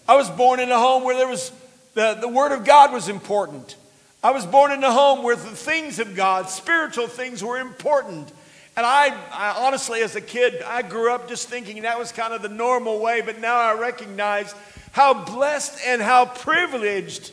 I 0.08 0.16
was 0.16 0.28
born 0.30 0.60
in 0.60 0.70
a 0.70 0.78
home 0.78 1.04
where 1.04 1.16
there 1.16 1.28
was 1.28 1.52
the, 1.94 2.14
the 2.20 2.28
Word 2.28 2.52
of 2.52 2.64
God 2.64 2.92
was 2.92 3.08
important. 3.08 3.76
I 4.22 4.32
was 4.32 4.44
born 4.44 4.72
in 4.72 4.82
a 4.84 4.92
home 4.92 5.22
where 5.22 5.36
the 5.36 5.42
things 5.42 5.98
of 5.98 6.14
God, 6.14 6.48
spiritual 6.50 7.06
things, 7.06 7.42
were 7.42 7.58
important. 7.58 8.30
And 8.76 8.86
I, 8.86 9.16
I, 9.32 9.54
honestly, 9.66 10.02
as 10.02 10.14
a 10.14 10.20
kid, 10.20 10.62
I 10.62 10.82
grew 10.82 11.12
up 11.12 11.28
just 11.28 11.48
thinking 11.48 11.82
that 11.82 11.98
was 11.98 12.12
kind 12.12 12.34
of 12.34 12.42
the 12.42 12.48
normal 12.48 13.00
way, 13.00 13.20
but 13.20 13.40
now 13.40 13.56
I 13.56 13.74
recognize 13.74 14.54
how 14.92 15.24
blessed 15.24 15.80
and 15.86 16.02
how 16.02 16.26
privileged 16.26 17.32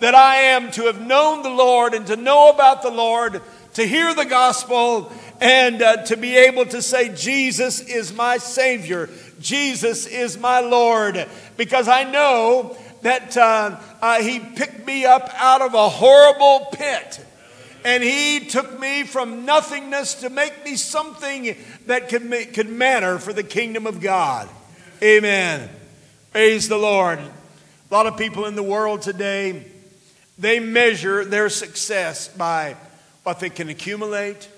that 0.00 0.14
I 0.14 0.36
am 0.36 0.70
to 0.72 0.84
have 0.84 1.00
known 1.00 1.42
the 1.42 1.50
Lord 1.50 1.94
and 1.94 2.06
to 2.08 2.16
know 2.16 2.50
about 2.50 2.82
the 2.82 2.90
Lord, 2.90 3.40
to 3.74 3.86
hear 3.86 4.14
the 4.14 4.24
gospel, 4.24 5.10
and 5.40 5.82
uh, 5.82 6.04
to 6.04 6.16
be 6.16 6.36
able 6.36 6.66
to 6.66 6.80
say, 6.80 7.14
Jesus 7.14 7.80
is 7.80 8.12
my 8.12 8.38
Savior. 8.38 9.08
Jesus 9.40 10.06
is 10.06 10.38
my 10.38 10.60
Lord 10.60 11.26
because 11.56 11.88
I 11.88 12.04
know 12.04 12.76
that 13.02 13.36
uh, 13.36 13.80
uh, 14.00 14.22
He 14.22 14.38
picked 14.38 14.86
me 14.86 15.04
up 15.04 15.30
out 15.34 15.60
of 15.60 15.74
a 15.74 15.88
horrible 15.88 16.68
pit. 16.72 17.26
And 17.84 18.00
he 18.00 18.38
took 18.38 18.78
me 18.78 19.02
from 19.02 19.44
nothingness 19.44 20.14
to 20.20 20.30
make 20.30 20.64
me 20.64 20.76
something 20.76 21.56
that 21.86 22.08
could, 22.08 22.30
could 22.54 22.68
matter 22.68 23.18
for 23.18 23.32
the 23.32 23.42
kingdom 23.42 23.88
of 23.88 24.00
God. 24.00 24.48
Amen. 25.02 25.68
Praise 26.30 26.68
the 26.68 26.76
Lord. 26.76 27.18
A 27.18 27.94
lot 27.94 28.06
of 28.06 28.16
people 28.16 28.46
in 28.46 28.54
the 28.54 28.62
world 28.62 29.02
today, 29.02 29.66
they 30.38 30.60
measure 30.60 31.24
their 31.24 31.48
success 31.48 32.28
by 32.28 32.76
what 33.22 33.40
they 33.40 33.50
can 33.50 33.68
accumulate, 33.68 34.48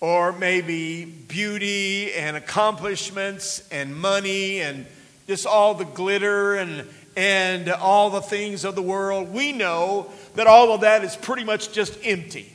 or 0.00 0.32
maybe 0.32 1.04
beauty 1.04 2.12
and 2.14 2.36
accomplishments 2.36 3.66
and 3.70 3.94
money 3.94 4.60
and 4.60 4.86
just 5.26 5.46
all 5.46 5.74
the 5.74 5.84
glitter 5.84 6.56
and, 6.56 6.88
and 7.16 7.68
all 7.68 8.10
the 8.10 8.20
things 8.20 8.64
of 8.64 8.74
the 8.74 8.82
world, 8.82 9.32
we 9.32 9.52
know 9.52 10.10
that 10.34 10.46
all 10.46 10.72
of 10.72 10.80
that 10.80 11.04
is 11.04 11.14
pretty 11.16 11.44
much 11.44 11.72
just 11.72 11.98
empty. 12.02 12.52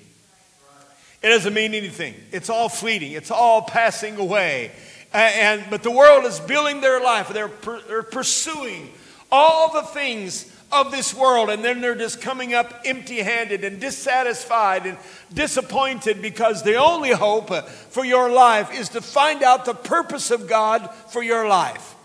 It 1.22 1.30
doesn't 1.30 1.54
mean 1.54 1.74
anything. 1.74 2.16
It's 2.32 2.50
all 2.50 2.70
fleeting. 2.70 3.14
It's 3.14 3.32
all 3.32 3.62
passing 3.62 4.18
away. 4.18 4.72
And, 5.14 5.64
but 5.70 5.84
the 5.84 5.92
world 5.92 6.26
is 6.26 6.40
building 6.40 6.82
their 6.82 7.02
life. 7.02 7.30
They're, 7.30 7.52
they're 7.88 8.04
pursuing 8.04 8.92
all 9.32 9.74
the 9.74 9.84
things 9.84 10.52
of 10.72 10.92
this 10.92 11.14
world, 11.14 11.50
and 11.50 11.64
then 11.64 11.80
they're 11.80 11.96
just 11.96 12.22
coming 12.22 12.54
up 12.54 12.82
empty 12.84 13.20
handed 13.20 13.64
and 13.64 13.80
dissatisfied 13.80 14.86
and 14.86 14.98
disappointed 15.34 16.22
because 16.22 16.64
the 16.64 16.76
only 16.76 17.12
hope 17.12 17.54
for 17.90 18.04
your 18.04 18.30
life 18.30 18.74
is 18.74 18.90
to 18.90 19.02
find 19.02 19.44
out 19.44 19.66
the 19.66 19.74
purpose 19.74 20.30
of 20.30 20.48
God 20.48 20.90
for 21.10 21.24
your 21.24 21.48
life 21.48 21.96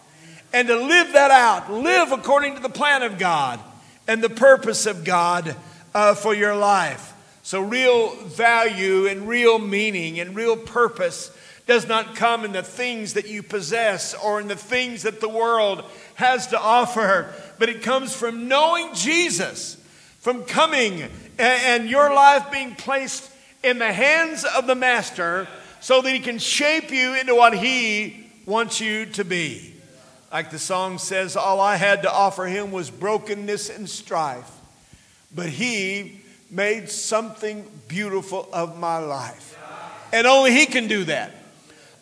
and 0.53 0.69
to 0.69 0.77
live 0.77 1.13
that 1.15 1.31
out. 1.31 1.73
Live 1.73 2.13
according 2.13 2.55
to 2.55 2.63
the 2.63 2.69
plan 2.69 3.03
of 3.03 3.19
God 3.19 3.59
and 4.07 4.23
the 4.23 4.31
purpose 4.31 4.87
of 4.87 5.05
God 5.05 5.57
uh, 5.95 6.15
for 6.15 6.35
your 6.35 6.55
life. 6.55 7.13
So, 7.43 7.61
real 7.61 8.15
value 8.27 9.07
and 9.07 9.27
real 9.27 9.59
meaning 9.59 10.21
and 10.21 10.37
real 10.37 10.57
purpose 10.57 11.37
does 11.67 11.89
not 11.89 12.15
come 12.15 12.45
in 12.45 12.53
the 12.53 12.63
things 12.63 13.15
that 13.15 13.29
you 13.29 13.43
possess 13.43 14.15
or 14.15 14.41
in 14.41 14.49
the 14.49 14.57
things 14.57 15.03
that 15.03 15.21
the 15.21 15.29
world 15.29 15.85
has 16.15 16.49
to 16.49 16.61
offer, 16.61 17.33
but 17.59 17.69
it 17.69 17.83
comes 17.83 18.15
from 18.15 18.49
knowing 18.49 18.95
Jesus, 18.95 19.77
from 20.21 20.45
coming 20.45 21.09
and 21.39 21.89
your 21.89 22.15
life 22.15 22.51
being 22.53 22.75
placed 22.75 23.31
in 23.63 23.79
the 23.79 23.93
hands 23.93 24.45
of 24.45 24.67
the 24.67 24.75
Master 24.75 25.49
so 25.81 26.01
that 26.03 26.13
He 26.13 26.21
can 26.21 26.39
shape 26.39 26.91
you 26.91 27.15
into 27.15 27.35
what 27.35 27.57
He 27.57 28.27
wants 28.47 28.81
you 28.81 29.07
to 29.07 29.25
be. 29.25 29.75
Like 30.33 30.51
the 30.51 30.59
song 30.59 30.99
says, 30.99 31.37
all 31.37 31.61
I 31.61 31.77
had 31.77 32.03
to 32.03 32.13
offer 32.13 32.45
Him 32.45 32.73
was 32.73 32.91
brokenness 32.91 33.71
and 33.71 33.89
strife, 33.89 34.51
but 35.35 35.49
He 35.49 36.21
made 36.51 36.89
something 36.89 37.69
beautiful 37.89 38.49
of 38.53 38.79
my 38.79 38.99
life. 38.99 39.59
And 40.13 40.27
only 40.27 40.53
He 40.53 40.67
can 40.67 40.87
do 40.89 41.05
that. 41.05 41.33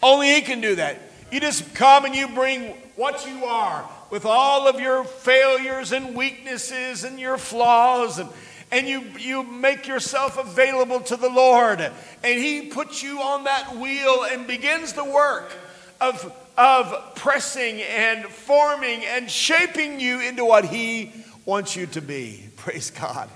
Only 0.02 0.35
He 0.35 0.40
can 0.40 0.61
do 0.61 0.75
that. 0.76 0.99
You 1.31 1.40
just 1.40 1.75
come 1.75 2.05
and 2.05 2.14
you 2.14 2.29
bring 2.29 2.75
what 2.97 3.26
you 3.26 3.45
are 3.45 3.88
with 4.11 4.25
all 4.25 4.69
of 4.69 4.81
your 4.81 5.05
failures 5.05 5.93
and 5.93 6.14
weaknesses 6.14 7.05
and 7.05 7.19
your 7.19 7.38
flaws 7.38 8.19
and 8.19 8.29
and 8.73 8.87
you, 8.87 9.02
you 9.19 9.43
make 9.43 9.88
yourself 9.88 10.38
available 10.38 11.00
to 11.00 11.17
the 11.17 11.29
Lord, 11.29 11.81
and 11.81 11.95
He 12.23 12.69
puts 12.69 13.02
you 13.02 13.21
on 13.21 13.45
that 13.45 13.76
wheel 13.76 14.25
and 14.31 14.47
begins 14.47 14.93
the 14.93 15.05
work 15.05 15.50
of, 16.00 16.33
of 16.57 17.14
pressing 17.17 17.83
and 17.83 18.25
forming 18.26 19.05
and 19.05 19.31
shaping 19.31 19.99
you 19.99 20.21
into 20.21 20.45
what 20.45 20.64
He 20.64 21.12
wants 21.45 21.75
you 21.75 21.87
to 21.87 22.00
be. 22.00 22.45
Praise 22.57 22.90
God. 22.90 23.29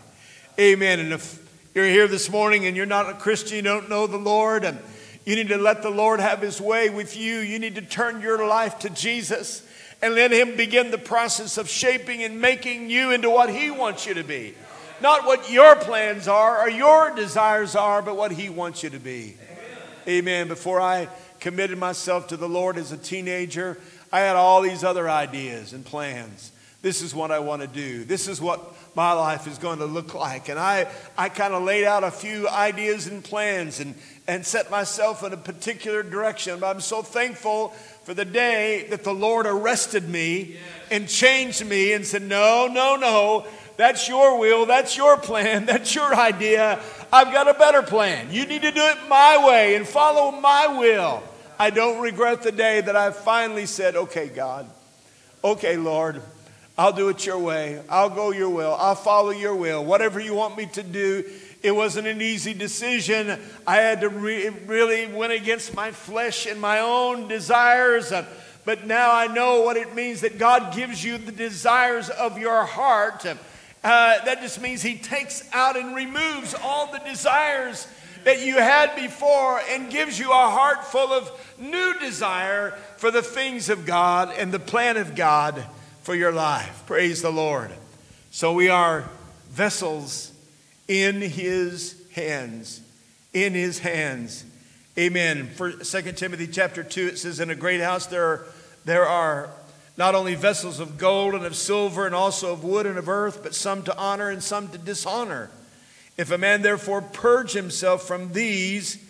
Amen. 0.59 1.01
And 1.01 1.13
if 1.13 1.41
you're 1.75 1.85
here 1.85 2.07
this 2.07 2.31
morning 2.31 2.67
and 2.67 2.77
you're 2.77 2.87
not 2.87 3.11
a 3.11 3.15
Christian, 3.15 3.57
you 3.57 3.63
don't 3.63 3.89
know 3.89 4.07
the 4.07 4.17
Lord, 4.17 4.65
and 4.65 4.79
you 5.25 5.35
need 5.35 5.49
to 5.49 5.59
let 5.59 5.83
the 5.83 5.91
Lord 5.91 6.21
have 6.21 6.43
His 6.43 6.61
way 6.61 6.91
with 6.91 7.17
you. 7.17 7.39
You 7.39 7.59
need 7.59 7.75
to 7.75 7.83
turn 7.83 8.21
your 8.21 8.47
life 8.47 8.79
to 8.81 8.91
Jesus 8.91 9.64
and 10.05 10.15
let 10.15 10.33
Him 10.33 10.55
begin 10.55 10.91
the 10.91 10.99
process 10.99 11.57
of 11.57 11.67
shaping 11.67 12.23
and 12.23 12.39
making 12.39 12.91
you 12.91 13.11
into 13.11 13.31
what 13.31 13.49
He 13.49 13.71
wants 13.71 14.05
you 14.05 14.13
to 14.13 14.23
be. 14.23 14.55
Not 15.01 15.25
what 15.25 15.51
your 15.51 15.77
plans 15.77 16.29
are 16.29 16.61
or 16.61 16.69
your 16.69 17.15
desires 17.15 17.75
are, 17.75 18.03
but 18.03 18.15
what 18.15 18.31
He 18.31 18.51
wants 18.51 18.83
you 18.83 18.91
to 18.91 18.99
be. 18.99 19.35
Amen. 20.07 20.19
Amen. 20.19 20.49
Before 20.49 20.79
I 20.79 21.09
committed 21.41 21.79
myself 21.79 22.29
to 22.29 22.37
the 22.37 22.47
Lord 22.47 22.77
as 22.77 22.93
a 22.93 22.99
teenager, 22.99 23.79
I 24.13 24.21
had 24.21 24.37
all 24.37 24.61
these 24.61 24.85
other 24.85 25.09
ideas 25.09 25.73
and 25.73 25.83
plans. 25.83 26.53
This 26.85 27.01
is 27.01 27.15
what 27.15 27.31
I 27.31 27.39
want 27.39 27.63
to 27.63 27.67
do. 27.67 28.05
This 28.05 28.29
is 28.29 28.43
what 28.43 28.61
my 28.95 29.13
life 29.13 29.47
is 29.47 29.57
going 29.57 29.79
to 29.79 29.87
look 29.87 30.13
like. 30.13 30.51
And 30.51 30.59
I, 30.59 30.87
I 31.17 31.31
kind 31.31 31.55
of 31.55 31.63
laid 31.63 31.87
out 31.87 32.05
a 32.05 32.11
few 32.11 32.47
ideas 32.47 33.07
and 33.07 33.25
plans 33.25 33.81
and, 33.81 33.95
and 34.29 34.45
set 34.45 34.71
myself 34.71 35.25
in 35.25 35.33
a 35.33 35.37
particular 35.39 36.03
direction. 36.03 36.61
But 36.61 36.77
I'm 36.77 36.83
so 36.83 37.01
thankful 37.01 37.71
for 38.03 38.13
the 38.13 38.27
day 38.27 38.87
that 38.91 39.03
the 39.03 39.15
Lord 39.15 39.47
arrested 39.47 40.11
me 40.11 40.59
and 40.91 41.09
changed 41.09 41.65
me 41.65 41.95
and 41.95 42.05
said, 42.05 42.21
No, 42.21 42.69
no, 42.71 42.97
no. 42.97 43.47
That's 43.79 44.07
your 44.07 44.39
will. 44.39 44.67
That's 44.67 44.95
your 44.95 45.17
plan. 45.17 45.65
That's 45.65 45.95
your 45.95 46.15
idea. 46.15 46.83
I've 47.11 47.33
got 47.33 47.49
a 47.49 47.55
better 47.55 47.81
plan. 47.81 48.31
You 48.31 48.45
need 48.45 48.61
to 48.61 48.71
do 48.71 48.85
it 48.85 48.99
my 49.09 49.43
way 49.49 49.77
and 49.77 49.89
follow 49.89 50.33
my 50.33 50.67
will. 50.79 51.23
I 51.59 51.71
don't 51.71 52.03
regret 52.03 52.43
the 52.43 52.53
day 52.53 52.83
that 52.83 52.95
I 52.95 53.11
finally 53.11 53.65
said, 53.65 53.97
Okay, 53.97 54.29
God. 54.29 54.69
Okay, 55.43 55.79
Lord. 55.79 56.21
I'll 56.77 56.93
do 56.93 57.09
it 57.09 57.25
your 57.25 57.39
way. 57.39 57.81
I'll 57.89 58.11
go 58.11 58.33
your 58.33 58.51
will. 58.51 58.75
I'll 58.75 58.97
follow 58.97 59.31
your 59.31 59.55
will. 59.55 59.85
Whatever 59.85 60.19
you 60.19 60.35
want 60.35 60.57
me 60.57 60.67
to 60.67 60.83
do. 60.83 61.25
It 61.63 61.75
wasn't 61.75 62.09
an 62.09 62.21
easy 62.21 62.53
decision. 62.53 63.41
I 63.67 63.77
had 63.77 64.01
to 64.01 64.09
re- 64.09 64.49
really 64.49 65.07
went 65.07 65.33
against 65.33 65.75
my 65.75 65.93
flesh 65.93 66.47
and 66.47 66.61
my 66.61 66.81
own 66.81 67.29
desires. 67.29 68.13
But 68.65 68.87
now 68.87 69.15
I 69.15 69.29
know 69.29 69.63
what 69.63 69.77
it 69.77 69.95
means 69.95 70.23
that 70.23 70.37
God 70.37 70.75
gives 70.75 71.03
you 71.05 71.17
the 71.17 71.33
desires 71.33 72.11
of 72.11 72.39
your 72.39 72.65
heart. 72.65 73.25
Uh, 73.25 73.35
that 74.25 74.41
just 74.41 74.61
means 74.61 74.83
He 74.83 74.97
takes 74.97 75.49
out 75.53 75.77
and 75.77 75.95
removes 75.95 76.55
all 76.61 76.91
the 76.91 76.99
desires 76.99 77.87
that 78.25 78.45
you 78.45 78.55
had 78.55 78.97
before 78.97 79.61
and 79.71 79.91
gives 79.91 80.19
you 80.19 80.33
a 80.33 80.51
heart 80.51 80.85
full 80.85 81.13
of 81.13 81.31
new 81.59 81.95
desire 82.01 82.73
for 82.97 83.11
the 83.11 83.23
things 83.23 83.69
of 83.69 83.87
God 83.87 84.35
and 84.37 84.51
the 84.51 84.59
plan 84.59 84.97
of 84.97 85.15
God 85.15 85.65
for 86.05 86.15
your 86.15 86.33
life. 86.33 86.85
Praise 86.87 87.23
the 87.23 87.33
Lord. 87.33 87.71
So 88.31 88.53
we 88.53 88.69
are 88.69 89.09
vessels 89.49 90.33
in 90.87 91.23
his 91.23 91.97
hands. 92.13 92.83
In 93.33 93.55
his 93.55 93.79
hands. 93.79 94.45
Amen. 94.99 95.49
For 95.49 95.73
2 95.73 96.13
Timothy 96.13 96.47
chapter 96.47 96.85
2, 96.85 97.07
it 97.07 97.19
says, 97.19 97.41
In 97.41 97.49
a 97.49 97.55
great 97.55 97.81
house 97.81 98.07
there 98.07 98.23
are, 98.23 98.47
there 98.85 99.07
are 99.07 99.49
not 99.97 100.15
only 100.15 100.35
vessels 100.35 100.79
of 100.79 100.99
gold 100.99 101.35
and 101.35 101.47
of 101.47 101.57
silver 101.57 102.05
and 102.05 102.15
also 102.15 102.53
of 102.53 102.63
wood 102.63 102.85
and 102.85 102.99
of 102.99 103.09
earth, 103.09 103.43
but 103.43 103.55
some 103.55 103.83
to 103.85 103.97
honor 103.97 104.29
and 104.29 104.43
some 104.43 104.69
to 104.69 104.79
dishonor. 104.79 105.49
If 106.19 106.31
a 106.31 106.37
man 106.37 106.61
therefore 106.61 107.01
purge 107.01 107.53
himself 107.53 108.03
from 108.03 108.35
these, 108.35 109.03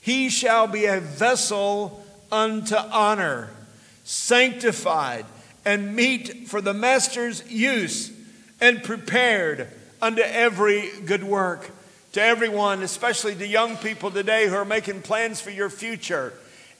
he 0.00 0.30
shall 0.30 0.66
be 0.66 0.86
a 0.86 0.98
vessel 0.98 2.06
unto 2.32 2.74
honor, 2.74 3.50
sanctified 4.04 5.26
and 5.64 5.94
meet 5.94 6.48
for 6.48 6.60
the 6.60 6.74
master's 6.74 7.48
use, 7.50 8.12
and 8.60 8.82
prepared 8.82 9.68
unto 10.00 10.22
every 10.22 10.90
good 11.04 11.24
work. 11.24 11.70
To 12.12 12.22
everyone, 12.22 12.82
especially 12.82 13.34
to 13.34 13.46
young 13.46 13.76
people 13.76 14.10
today 14.10 14.48
who 14.48 14.54
are 14.54 14.64
making 14.64 15.02
plans 15.02 15.42
for 15.42 15.50
your 15.50 15.68
future. 15.68 16.32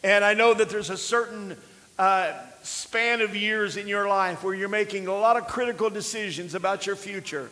And 0.03 0.25
I 0.25 0.33
know 0.33 0.55
that 0.55 0.71
there's 0.71 0.89
a 0.89 0.97
certain 0.97 1.55
uh, 1.99 2.33
span 2.63 3.21
of 3.21 3.37
years 3.37 3.77
in 3.77 3.89
your 3.89 4.09
life 4.09 4.43
where 4.43 4.55
you're 4.55 4.69
making 4.69 5.07
a 5.07 5.15
lot 5.15 5.37
of 5.37 5.47
critical 5.47 5.91
decisions 5.91 6.55
about 6.55 6.87
your 6.87 6.97
future 6.97 7.51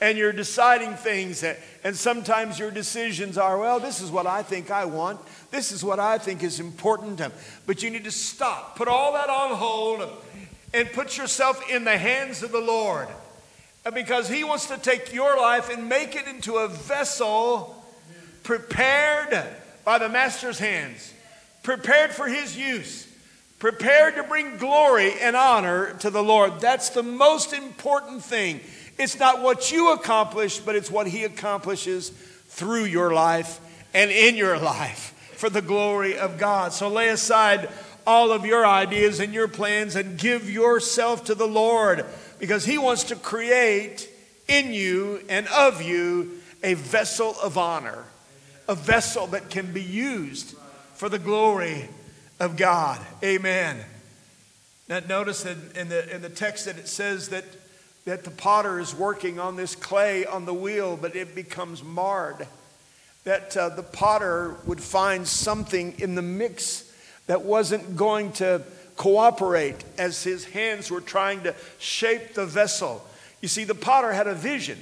and 0.00 0.16
you're 0.16 0.32
deciding 0.32 0.94
things 0.94 1.40
that, 1.40 1.58
and 1.82 1.96
sometimes 1.96 2.58
your 2.58 2.70
decisions 2.70 3.36
are 3.36 3.58
well 3.58 3.80
this 3.80 4.00
is 4.00 4.10
what 4.10 4.26
i 4.26 4.42
think 4.42 4.70
i 4.70 4.84
want 4.84 5.20
this 5.50 5.72
is 5.72 5.84
what 5.84 5.98
i 5.98 6.18
think 6.18 6.42
is 6.42 6.60
important 6.60 7.20
but 7.66 7.82
you 7.82 7.90
need 7.90 8.04
to 8.04 8.10
stop 8.10 8.76
put 8.76 8.88
all 8.88 9.12
that 9.12 9.28
on 9.28 9.56
hold 9.56 10.08
and 10.74 10.90
put 10.92 11.16
yourself 11.16 11.62
in 11.70 11.84
the 11.84 11.96
hands 11.96 12.42
of 12.42 12.52
the 12.52 12.60
lord. 12.60 13.08
Because 13.94 14.28
he 14.28 14.44
wants 14.44 14.66
to 14.66 14.76
take 14.76 15.14
your 15.14 15.36
life 15.38 15.70
and 15.70 15.88
make 15.88 16.14
it 16.14 16.26
into 16.26 16.56
a 16.56 16.68
vessel 16.68 17.84
prepared 18.42 19.46
by 19.84 19.98
the 19.98 20.08
master's 20.08 20.58
hands 20.58 21.14
prepared 21.62 22.10
for 22.10 22.26
his 22.28 22.56
use 22.56 23.08
prepared 23.58 24.14
to 24.14 24.22
bring 24.22 24.56
glory 24.56 25.12
and 25.20 25.34
honor 25.34 25.94
to 25.94 26.10
the 26.10 26.22
lord. 26.22 26.60
That's 26.60 26.90
the 26.90 27.02
most 27.02 27.52
important 27.52 28.22
thing. 28.22 28.60
It's 28.98 29.18
not 29.18 29.42
what 29.42 29.70
you 29.70 29.92
accomplish, 29.92 30.58
but 30.58 30.76
it's 30.76 30.90
what 30.90 31.06
He 31.06 31.24
accomplishes 31.24 32.10
through 32.10 32.84
your 32.84 33.12
life 33.12 33.60
and 33.94 34.10
in 34.10 34.36
your 34.36 34.58
life 34.58 35.14
for 35.36 35.48
the 35.48 35.62
glory 35.62 36.18
of 36.18 36.38
God. 36.38 36.72
So 36.72 36.88
lay 36.88 37.08
aside 37.08 37.68
all 38.08 38.32
of 38.32 38.46
your 38.46 38.66
ideas 38.66 39.20
and 39.20 39.34
your 39.34 39.48
plans 39.48 39.94
and 39.94 40.18
give 40.18 40.48
yourself 40.48 41.26
to 41.26 41.34
the 41.34 41.46
Lord 41.46 42.06
because 42.38 42.64
He 42.64 42.78
wants 42.78 43.04
to 43.04 43.16
create 43.16 44.08
in 44.48 44.72
you 44.72 45.20
and 45.28 45.46
of 45.48 45.82
you 45.82 46.40
a 46.62 46.72
vessel 46.72 47.36
of 47.42 47.58
honor, 47.58 48.06
a 48.66 48.74
vessel 48.74 49.26
that 49.26 49.50
can 49.50 49.74
be 49.74 49.82
used 49.82 50.56
for 50.94 51.10
the 51.10 51.18
glory 51.18 51.86
of 52.40 52.56
God. 52.56 52.98
Amen. 53.22 53.76
Now, 54.88 55.00
notice 55.00 55.42
that 55.42 55.58
in 55.76 55.90
the, 55.90 56.14
in 56.14 56.22
the 56.22 56.30
text 56.30 56.64
that 56.64 56.78
it 56.78 56.88
says 56.88 57.28
that 57.28 57.44
that 58.06 58.24
the 58.24 58.30
potter 58.30 58.80
is 58.80 58.94
working 58.94 59.38
on 59.38 59.56
this 59.56 59.76
clay 59.76 60.24
on 60.24 60.46
the 60.46 60.54
wheel, 60.54 60.96
but 60.96 61.14
it 61.14 61.34
becomes 61.34 61.84
marred. 61.84 62.46
That 63.24 63.54
uh, 63.54 63.68
the 63.68 63.82
potter 63.82 64.56
would 64.64 64.80
find 64.80 65.28
something 65.28 65.94
in 65.98 66.14
the 66.14 66.22
mix 66.22 66.87
that 67.28 67.44
wasn't 67.44 67.96
going 67.96 68.32
to 68.32 68.62
cooperate 68.96 69.76
as 69.96 70.24
his 70.24 70.44
hands 70.44 70.90
were 70.90 71.00
trying 71.00 71.44
to 71.44 71.54
shape 71.78 72.34
the 72.34 72.44
vessel. 72.44 73.06
You 73.40 73.48
see, 73.48 73.64
the 73.64 73.74
potter 73.74 74.12
had 74.12 74.26
a 74.26 74.34
vision. 74.34 74.78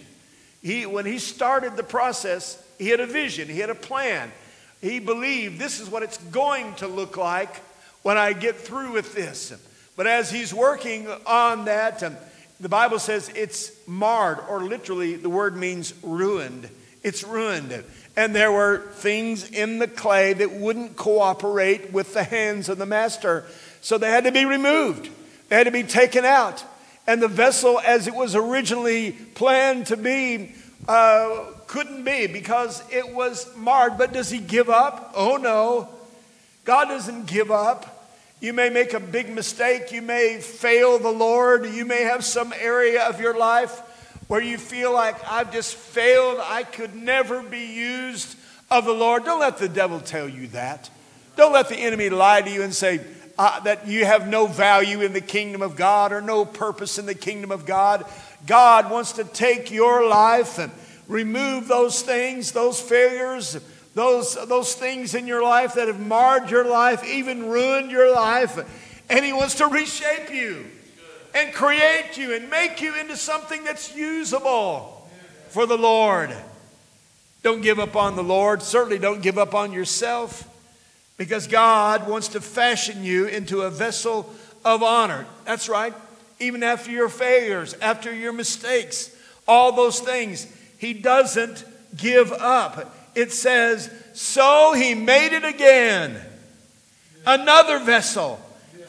He, 0.62 0.86
when 0.86 1.04
he 1.04 1.18
started 1.18 1.76
the 1.76 1.82
process, 1.82 2.60
he 2.78 2.88
had 2.88 3.00
a 3.00 3.06
vision, 3.06 3.48
he 3.48 3.60
had 3.60 3.70
a 3.70 3.74
plan. 3.74 4.32
He 4.80 4.98
believed 4.98 5.58
this 5.58 5.80
is 5.80 5.88
what 5.88 6.02
it's 6.02 6.18
going 6.18 6.74
to 6.76 6.88
look 6.88 7.16
like 7.16 7.54
when 8.02 8.16
I 8.16 8.32
get 8.32 8.56
through 8.56 8.92
with 8.92 9.14
this. 9.14 9.52
But 9.96 10.06
as 10.06 10.30
he's 10.30 10.52
working 10.52 11.08
on 11.26 11.64
that, 11.66 12.02
um, 12.02 12.16
the 12.60 12.68
Bible 12.68 12.98
says 12.98 13.30
it's 13.34 13.72
marred, 13.86 14.38
or 14.48 14.62
literally 14.62 15.16
the 15.16 15.30
word 15.30 15.56
means 15.56 15.92
ruined. 16.02 16.68
It's 17.02 17.24
ruined. 17.24 17.84
And 18.16 18.34
there 18.34 18.50
were 18.50 18.78
things 18.92 19.48
in 19.50 19.78
the 19.78 19.86
clay 19.86 20.32
that 20.32 20.52
wouldn't 20.52 20.96
cooperate 20.96 21.92
with 21.92 22.14
the 22.14 22.24
hands 22.24 22.70
of 22.70 22.78
the 22.78 22.86
master. 22.86 23.44
So 23.82 23.98
they 23.98 24.10
had 24.10 24.24
to 24.24 24.32
be 24.32 24.44
removed, 24.44 25.10
they 25.48 25.56
had 25.56 25.64
to 25.64 25.70
be 25.70 25.82
taken 25.82 26.24
out. 26.24 26.64
And 27.06 27.22
the 27.22 27.28
vessel, 27.28 27.78
as 27.80 28.08
it 28.08 28.14
was 28.14 28.34
originally 28.34 29.12
planned 29.12 29.86
to 29.88 29.96
be, 29.96 30.54
uh, 30.88 31.44
couldn't 31.68 32.04
be 32.04 32.26
because 32.26 32.82
it 32.90 33.14
was 33.14 33.54
marred. 33.56 33.96
But 33.96 34.12
does 34.12 34.30
he 34.30 34.38
give 34.38 34.68
up? 34.68 35.12
Oh 35.14 35.36
no. 35.36 35.88
God 36.64 36.86
doesn't 36.86 37.26
give 37.26 37.52
up. 37.52 37.92
You 38.40 38.52
may 38.52 38.70
make 38.70 38.92
a 38.92 39.00
big 39.00 39.30
mistake. 39.30 39.92
You 39.92 40.02
may 40.02 40.40
fail 40.40 40.98
the 40.98 41.10
Lord. 41.10 41.66
You 41.66 41.84
may 41.84 42.02
have 42.02 42.24
some 42.24 42.52
area 42.52 43.04
of 43.04 43.20
your 43.20 43.38
life 43.38 43.80
where 44.28 44.40
you 44.40 44.58
feel 44.58 44.92
like 44.92 45.16
I've 45.30 45.52
just 45.52 45.74
failed. 45.74 46.38
I 46.42 46.64
could 46.64 46.94
never 46.94 47.42
be 47.42 47.72
used 47.74 48.36
of 48.70 48.84
the 48.84 48.92
Lord. 48.92 49.24
Don't 49.24 49.40
let 49.40 49.58
the 49.58 49.68
devil 49.68 50.00
tell 50.00 50.28
you 50.28 50.48
that. 50.48 50.90
Don't 51.36 51.52
let 51.52 51.68
the 51.68 51.76
enemy 51.76 52.10
lie 52.10 52.42
to 52.42 52.50
you 52.50 52.62
and 52.62 52.74
say 52.74 53.00
uh, 53.38 53.60
that 53.60 53.86
you 53.86 54.04
have 54.04 54.26
no 54.28 54.46
value 54.46 55.02
in 55.02 55.12
the 55.12 55.20
kingdom 55.20 55.62
of 55.62 55.76
God 55.76 56.12
or 56.12 56.20
no 56.20 56.44
purpose 56.44 56.98
in 56.98 57.06
the 57.06 57.14
kingdom 57.14 57.50
of 57.50 57.66
God. 57.66 58.04
God 58.46 58.90
wants 58.90 59.12
to 59.12 59.24
take 59.24 59.70
your 59.70 60.08
life 60.08 60.58
and 60.58 60.72
remove 61.06 61.68
those 61.68 62.02
things, 62.02 62.52
those 62.52 62.80
failures 62.80 63.58
those, 63.96 64.34
those 64.46 64.74
things 64.74 65.14
in 65.14 65.26
your 65.26 65.42
life 65.42 65.74
that 65.74 65.88
have 65.88 65.98
marred 65.98 66.50
your 66.50 66.66
life, 66.66 67.02
even 67.02 67.48
ruined 67.48 67.90
your 67.90 68.14
life. 68.14 68.58
And 69.08 69.24
He 69.24 69.32
wants 69.32 69.54
to 69.54 69.66
reshape 69.68 70.30
you 70.30 70.66
and 71.36 71.52
create 71.52 72.16
you 72.16 72.34
and 72.34 72.50
make 72.50 72.80
you 72.80 72.98
into 72.98 73.16
something 73.16 73.62
that's 73.64 73.94
usable 73.94 75.08
for 75.50 75.66
the 75.66 75.76
Lord. 75.76 76.34
Don't 77.42 77.60
give 77.60 77.78
up 77.78 77.94
on 77.94 78.16
the 78.16 78.24
Lord. 78.24 78.62
Certainly 78.62 78.98
don't 78.98 79.22
give 79.22 79.38
up 79.38 79.54
on 79.54 79.72
yourself 79.72 80.48
because 81.16 81.46
God 81.46 82.08
wants 82.08 82.28
to 82.28 82.40
fashion 82.40 83.04
you 83.04 83.26
into 83.26 83.62
a 83.62 83.70
vessel 83.70 84.32
of 84.64 84.82
honor. 84.82 85.26
That's 85.44 85.68
right. 85.68 85.94
Even 86.40 86.62
after 86.62 86.90
your 86.90 87.08
failures, 87.08 87.74
after 87.80 88.12
your 88.12 88.32
mistakes, 88.32 89.14
all 89.46 89.72
those 89.72 90.00
things, 90.00 90.46
He 90.78 90.92
doesn't 90.92 91.64
give 91.96 92.32
up 92.32 92.96
it 93.16 93.32
says, 93.32 93.90
So 94.12 94.74
he 94.74 94.94
made 94.94 95.32
it 95.32 95.44
again, 95.44 96.20
another 97.24 97.80
vessel, 97.80 98.38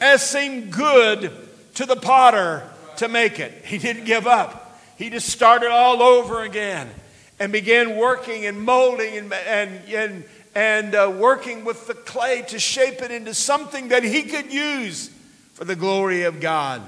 as 0.00 0.22
seemed 0.22 0.70
good 0.70 1.32
to 1.78 1.86
the 1.86 1.94
potter 1.94 2.68
to 2.96 3.06
make 3.06 3.38
it. 3.38 3.64
He 3.64 3.78
didn't 3.78 4.04
give 4.04 4.26
up. 4.26 4.76
He 4.96 5.10
just 5.10 5.28
started 5.28 5.70
all 5.70 6.02
over 6.02 6.42
again 6.42 6.90
and 7.38 7.52
began 7.52 7.96
working 7.96 8.46
and 8.46 8.60
molding 8.60 9.16
and, 9.16 9.32
and, 9.32 9.80
and, 9.88 10.24
and 10.56 10.94
uh, 10.96 11.14
working 11.16 11.64
with 11.64 11.86
the 11.86 11.94
clay 11.94 12.42
to 12.48 12.58
shape 12.58 13.00
it 13.00 13.12
into 13.12 13.32
something 13.32 13.90
that 13.90 14.02
he 14.02 14.24
could 14.24 14.52
use 14.52 15.08
for 15.52 15.64
the 15.64 15.76
glory 15.76 16.24
of 16.24 16.40
God. 16.40 16.82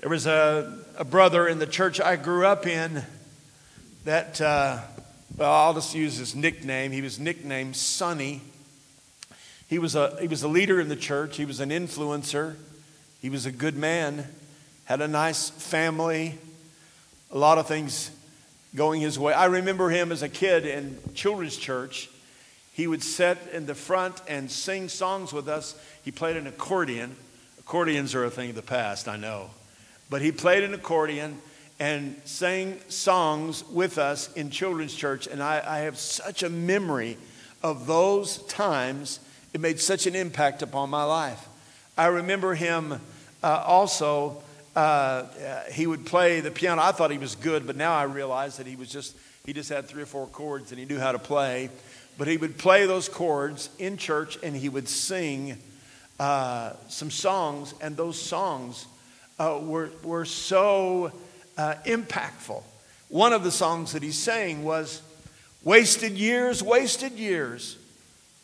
There 0.00 0.10
was 0.10 0.26
a, 0.26 0.78
a 0.98 1.04
brother 1.06 1.48
in 1.48 1.58
the 1.58 1.66
church 1.66 2.02
I 2.02 2.16
grew 2.16 2.44
up 2.44 2.66
in 2.66 3.02
that 4.04 4.42
uh, 4.42 4.80
well, 5.38 5.50
I'll 5.50 5.72
just 5.72 5.94
use 5.94 6.18
his 6.18 6.36
nickname. 6.36 6.92
He 6.92 7.00
was 7.00 7.18
nicknamed 7.18 7.76
Sonny. 7.76 8.42
He 9.68 9.78
was, 9.78 9.94
a, 9.94 10.18
he 10.20 10.28
was 10.28 10.42
a 10.42 10.48
leader 10.48 10.78
in 10.78 10.90
the 10.90 10.96
church, 10.96 11.38
he 11.38 11.46
was 11.46 11.60
an 11.60 11.70
influencer, 11.70 12.56
he 13.20 13.30
was 13.30 13.46
a 13.46 13.52
good 13.52 13.76
man, 13.76 14.26
had 14.84 15.00
a 15.00 15.08
nice 15.08 15.50
family, 15.50 16.38
a 17.30 17.38
lot 17.38 17.58
of 17.58 17.66
things 17.66 18.10
going 18.74 19.00
his 19.00 19.18
way. 19.18 19.32
I 19.32 19.46
remember 19.46 19.90
him 19.90 20.12
as 20.12 20.22
a 20.22 20.28
kid 20.28 20.66
in 20.66 20.98
children's 21.14 21.56
church. 21.56 22.08
He 22.72 22.86
would 22.86 23.02
sit 23.02 23.38
in 23.52 23.66
the 23.66 23.74
front 23.74 24.22
and 24.28 24.50
sing 24.50 24.88
songs 24.88 25.32
with 25.32 25.48
us. 25.48 25.74
He 26.04 26.12
played 26.12 26.36
an 26.36 26.46
accordion. 26.46 27.16
Accordions 27.58 28.14
are 28.14 28.24
a 28.24 28.30
thing 28.30 28.50
of 28.50 28.56
the 28.56 28.62
past, 28.62 29.08
I 29.08 29.16
know. 29.16 29.50
But 30.08 30.22
he 30.22 30.30
played 30.30 30.62
an 30.62 30.74
accordion 30.74 31.40
and 31.80 32.20
sang 32.24 32.80
songs 32.88 33.64
with 33.68 33.98
us 33.98 34.32
in 34.34 34.50
children's 34.50 34.94
church. 34.94 35.26
And 35.26 35.42
I, 35.42 35.62
I, 35.64 35.78
have 35.80 35.98
such 35.98 36.42
a 36.42 36.48
memory 36.48 37.16
of 37.62 37.86
those 37.86 38.38
times. 38.44 39.20
It 39.52 39.60
made 39.60 39.78
such 39.78 40.06
an 40.06 40.16
impact 40.16 40.62
upon 40.62 40.90
my 40.90 41.04
life. 41.04 41.47
I 41.98 42.06
remember 42.06 42.54
him 42.54 43.00
uh, 43.42 43.62
also, 43.66 44.40
uh, 44.76 45.24
he 45.72 45.88
would 45.88 46.06
play 46.06 46.38
the 46.38 46.52
piano. 46.52 46.80
I 46.80 46.92
thought 46.92 47.10
he 47.10 47.18
was 47.18 47.34
good, 47.34 47.66
but 47.66 47.74
now 47.74 47.92
I 47.92 48.04
realize 48.04 48.58
that 48.58 48.68
he 48.68 48.76
was 48.76 48.88
just, 48.88 49.16
he 49.44 49.52
just 49.52 49.68
had 49.68 49.86
three 49.86 50.04
or 50.04 50.06
four 50.06 50.28
chords 50.28 50.70
and 50.70 50.78
he 50.78 50.86
knew 50.86 51.00
how 51.00 51.10
to 51.10 51.18
play. 51.18 51.70
But 52.16 52.28
he 52.28 52.36
would 52.36 52.56
play 52.56 52.86
those 52.86 53.08
chords 53.08 53.68
in 53.80 53.96
church 53.96 54.38
and 54.44 54.54
he 54.54 54.68
would 54.68 54.88
sing 54.88 55.58
uh, 56.20 56.74
some 56.88 57.10
songs, 57.10 57.74
and 57.80 57.96
those 57.96 58.20
songs 58.20 58.86
uh, 59.38 59.58
were, 59.62 59.90
were 60.02 60.24
so 60.24 61.12
uh, 61.56 61.74
impactful. 61.84 62.62
One 63.08 63.32
of 63.32 63.42
the 63.42 63.52
songs 63.52 63.92
that 63.92 64.02
he 64.02 64.12
sang 64.12 64.62
was, 64.62 65.02
Wasted 65.64 66.12
years, 66.12 66.62
wasted 66.62 67.12
years. 67.12 67.76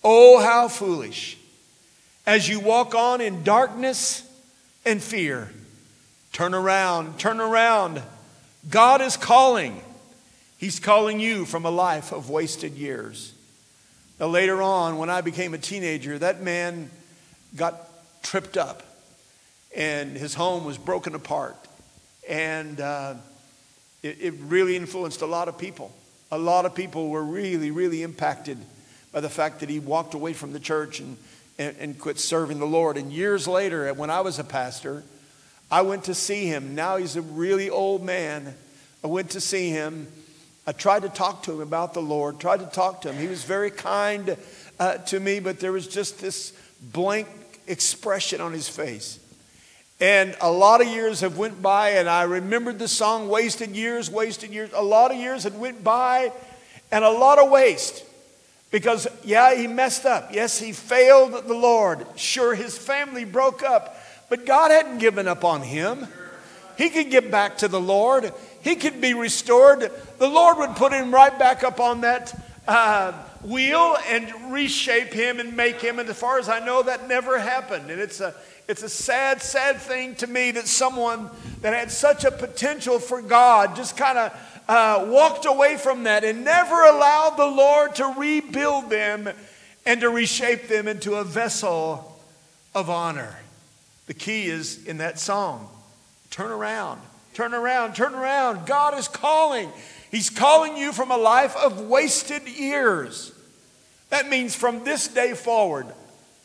Oh, 0.02 0.40
how 0.40 0.68
foolish. 0.68 1.38
As 2.26 2.48
you 2.48 2.58
walk 2.58 2.94
on 2.94 3.20
in 3.20 3.42
darkness 3.42 4.26
and 4.86 5.02
fear, 5.02 5.50
turn 6.32 6.54
around, 6.54 7.18
turn 7.18 7.38
around. 7.38 8.02
God 8.70 9.02
is 9.02 9.18
calling. 9.18 9.82
He's 10.56 10.80
calling 10.80 11.20
you 11.20 11.44
from 11.44 11.66
a 11.66 11.70
life 11.70 12.12
of 12.12 12.30
wasted 12.30 12.72
years. 12.74 13.34
Now, 14.18 14.28
later 14.28 14.62
on, 14.62 14.96
when 14.96 15.10
I 15.10 15.20
became 15.20 15.52
a 15.52 15.58
teenager, 15.58 16.18
that 16.18 16.40
man 16.40 16.90
got 17.56 17.74
tripped 18.22 18.56
up 18.56 18.82
and 19.76 20.16
his 20.16 20.32
home 20.32 20.64
was 20.64 20.78
broken 20.78 21.14
apart. 21.14 21.56
And 22.26 22.80
uh, 22.80 23.14
it, 24.02 24.16
it 24.20 24.34
really 24.44 24.76
influenced 24.76 25.20
a 25.20 25.26
lot 25.26 25.48
of 25.48 25.58
people. 25.58 25.92
A 26.32 26.38
lot 26.38 26.64
of 26.64 26.74
people 26.74 27.10
were 27.10 27.22
really, 27.22 27.70
really 27.70 28.02
impacted 28.02 28.56
by 29.12 29.20
the 29.20 29.28
fact 29.28 29.60
that 29.60 29.68
he 29.68 29.78
walked 29.78 30.14
away 30.14 30.32
from 30.32 30.52
the 30.54 30.60
church 30.60 31.00
and, 31.00 31.18
and, 31.58 31.76
and 31.78 31.98
quit 31.98 32.18
serving 32.18 32.58
the 32.58 32.66
Lord. 32.66 32.96
And 32.96 33.12
years 33.12 33.46
later, 33.46 33.92
when 33.94 34.10
I 34.10 34.20
was 34.20 34.38
a 34.38 34.44
pastor, 34.44 35.04
I 35.70 35.82
went 35.82 36.04
to 36.04 36.14
see 36.14 36.46
him. 36.46 36.74
Now 36.74 36.96
he's 36.96 37.16
a 37.16 37.22
really 37.22 37.70
old 37.70 38.04
man. 38.04 38.54
I 39.02 39.06
went 39.06 39.30
to 39.30 39.40
see 39.40 39.70
him. 39.70 40.06
I 40.66 40.72
tried 40.72 41.02
to 41.02 41.08
talk 41.08 41.42
to 41.44 41.52
him 41.52 41.60
about 41.60 41.92
the 41.92 42.00
Lord, 42.02 42.40
tried 42.40 42.60
to 42.60 42.66
talk 42.66 43.02
to 43.02 43.12
him. 43.12 43.20
He 43.20 43.28
was 43.28 43.44
very 43.44 43.70
kind 43.70 44.36
uh, 44.78 44.98
to 44.98 45.20
me, 45.20 45.40
but 45.40 45.60
there 45.60 45.72
was 45.72 45.86
just 45.86 46.20
this 46.20 46.52
blank 46.80 47.28
expression 47.66 48.40
on 48.40 48.52
his 48.52 48.68
face. 48.68 49.20
And 50.00 50.34
a 50.40 50.50
lot 50.50 50.80
of 50.80 50.88
years 50.88 51.20
have 51.20 51.38
went 51.38 51.62
by, 51.62 51.90
and 51.90 52.08
I 52.08 52.22
remembered 52.22 52.78
the 52.78 52.88
song 52.88 53.28
"Wasted 53.28 53.76
Years, 53.76 54.10
Wasted 54.10 54.50
Years." 54.50 54.70
A 54.74 54.82
lot 54.82 55.12
of 55.12 55.18
years 55.18 55.44
had 55.44 55.58
went 55.58 55.84
by, 55.84 56.32
and 56.90 57.04
a 57.04 57.10
lot 57.10 57.38
of 57.38 57.50
waste. 57.50 58.04
Because 58.74 59.06
yeah, 59.22 59.54
he 59.54 59.68
messed 59.68 60.04
up. 60.04 60.34
Yes, 60.34 60.58
he 60.58 60.72
failed 60.72 61.46
the 61.46 61.54
Lord. 61.54 62.04
Sure, 62.16 62.56
his 62.56 62.76
family 62.76 63.24
broke 63.24 63.62
up, 63.62 63.96
but 64.28 64.44
God 64.44 64.72
hadn't 64.72 64.98
given 64.98 65.28
up 65.28 65.44
on 65.44 65.62
him. 65.62 66.08
He 66.76 66.90
could 66.90 67.08
get 67.08 67.30
back 67.30 67.58
to 67.58 67.68
the 67.68 67.80
Lord. 67.80 68.32
He 68.62 68.74
could 68.74 69.00
be 69.00 69.14
restored. 69.14 69.92
The 70.18 70.28
Lord 70.28 70.58
would 70.58 70.74
put 70.74 70.92
him 70.92 71.14
right 71.14 71.38
back 71.38 71.62
up 71.62 71.78
on 71.78 72.00
that 72.00 72.36
uh, 72.66 73.12
wheel 73.44 73.96
and 74.08 74.52
reshape 74.52 75.12
him 75.12 75.38
and 75.38 75.56
make 75.56 75.80
him. 75.80 76.00
And 76.00 76.08
as 76.08 76.18
far 76.18 76.40
as 76.40 76.48
I 76.48 76.58
know, 76.58 76.82
that 76.82 77.06
never 77.06 77.38
happened. 77.38 77.92
And 77.92 78.00
it's 78.00 78.18
a 78.18 78.34
it's 78.66 78.82
a 78.82 78.88
sad, 78.88 79.40
sad 79.40 79.76
thing 79.76 80.16
to 80.16 80.26
me 80.26 80.50
that 80.50 80.66
someone 80.66 81.30
that 81.60 81.74
had 81.74 81.92
such 81.92 82.24
a 82.24 82.30
potential 82.32 82.98
for 82.98 83.22
God 83.22 83.76
just 83.76 83.96
kind 83.96 84.18
of 84.18 84.32
uh, 84.68 85.06
walked 85.08 85.46
away 85.46 85.76
from 85.76 86.04
that 86.04 86.24
and 86.24 86.44
never 86.44 86.82
allowed 86.84 87.36
the 87.36 87.46
Lord 87.46 87.94
to 87.96 88.14
rebuild 88.16 88.90
them 88.90 89.28
and 89.86 90.00
to 90.00 90.08
reshape 90.08 90.68
them 90.68 90.88
into 90.88 91.14
a 91.14 91.24
vessel 91.24 92.18
of 92.74 92.88
honor. 92.88 93.36
The 94.06 94.14
key 94.14 94.46
is 94.46 94.84
in 94.86 94.98
that 94.98 95.18
song 95.18 95.68
turn 96.30 96.50
around, 96.50 97.00
turn 97.32 97.54
around, 97.54 97.94
turn 97.94 98.14
around. 98.14 98.66
God 98.66 98.98
is 98.98 99.06
calling. 99.06 99.70
He's 100.10 100.30
calling 100.30 100.76
you 100.76 100.92
from 100.92 101.10
a 101.10 101.16
life 101.16 101.56
of 101.56 101.80
wasted 101.82 102.48
years. 102.48 103.32
That 104.10 104.28
means 104.28 104.54
from 104.54 104.84
this 104.84 105.08
day 105.08 105.34
forward, 105.34 105.86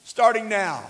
starting 0.03 0.47
now. 0.47 0.83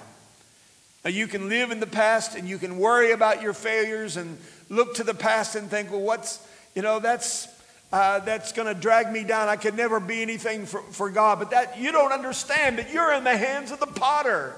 Now, 1.03 1.11
you 1.11 1.27
can 1.27 1.47
live 1.47 1.71
in 1.71 1.79
the 1.79 1.87
past 1.87 2.35
and 2.35 2.47
you 2.47 2.57
can 2.57 2.77
worry 2.77 3.11
about 3.11 3.41
your 3.41 3.53
failures 3.53 4.17
and 4.17 4.37
look 4.67 4.95
to 4.95 5.03
the 5.03 5.13
past 5.13 5.55
and 5.55 5.69
think, 5.69 5.91
well, 5.91 6.01
what's, 6.01 6.45
you 6.75 6.81
know, 6.81 6.99
that's, 6.99 7.47
uh, 7.91 8.19
that's 8.19 8.51
going 8.51 8.73
to 8.73 8.79
drag 8.79 9.11
me 9.11 9.23
down. 9.23 9.47
I 9.47 9.55
could 9.55 9.75
never 9.75 9.99
be 9.99 10.21
anything 10.21 10.65
for, 10.65 10.81
for 10.91 11.09
God. 11.09 11.39
But 11.39 11.51
that 11.51 11.79
you 11.79 11.91
don't 11.91 12.11
understand 12.11 12.77
that 12.77 12.91
you're 12.91 13.13
in 13.13 13.23
the 13.23 13.37
hands 13.37 13.71
of 13.71 13.79
the 13.79 13.87
potter. 13.87 14.55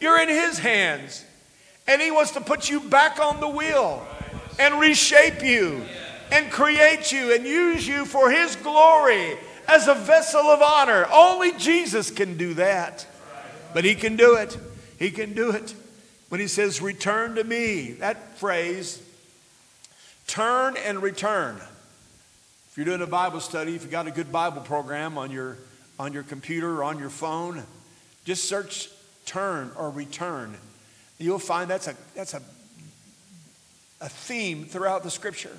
You're 0.00 0.20
in 0.20 0.28
his 0.28 0.58
hands. 0.58 1.24
And 1.86 2.00
he 2.00 2.10
wants 2.10 2.32
to 2.32 2.40
put 2.40 2.70
you 2.70 2.80
back 2.80 3.20
on 3.20 3.40
the 3.40 3.48
wheel 3.48 4.06
and 4.58 4.80
reshape 4.80 5.42
you 5.42 5.82
and 6.32 6.50
create 6.50 7.12
you 7.12 7.34
and 7.34 7.44
use 7.44 7.86
you 7.86 8.04
for 8.04 8.30
his 8.30 8.56
glory 8.56 9.36
as 9.68 9.88
a 9.88 9.94
vessel 9.94 10.40
of 10.40 10.62
honor. 10.62 11.06
Only 11.12 11.52
Jesus 11.52 12.10
can 12.10 12.36
do 12.36 12.54
that. 12.54 13.06
But 13.72 13.84
he 13.84 13.94
can 13.94 14.16
do 14.16 14.36
it. 14.36 14.56
He 14.98 15.10
can 15.10 15.34
do 15.34 15.50
it. 15.50 15.74
When 16.28 16.40
he 16.40 16.48
says, 16.48 16.80
Return 16.80 17.34
to 17.34 17.44
me, 17.44 17.92
that 17.92 18.38
phrase, 18.38 19.02
turn 20.26 20.76
and 20.76 21.02
return. 21.02 21.56
If 21.56 22.78
you're 22.78 22.86
doing 22.86 23.02
a 23.02 23.06
Bible 23.06 23.40
study, 23.40 23.76
if 23.76 23.84
you 23.84 23.88
got 23.88 24.06
a 24.08 24.10
good 24.10 24.32
Bible 24.32 24.62
program 24.62 25.16
on 25.16 25.30
your, 25.30 25.58
on 25.98 26.12
your 26.12 26.24
computer 26.24 26.80
or 26.80 26.84
on 26.84 26.98
your 26.98 27.10
phone, 27.10 27.62
just 28.24 28.48
search 28.48 28.90
turn 29.26 29.70
or 29.76 29.90
return. 29.90 30.56
You'll 31.18 31.38
find 31.38 31.70
that's 31.70 31.86
a, 31.86 31.94
that's 32.14 32.34
a, 32.34 32.42
a 34.00 34.08
theme 34.08 34.64
throughout 34.64 35.02
the 35.02 35.10
scripture. 35.10 35.56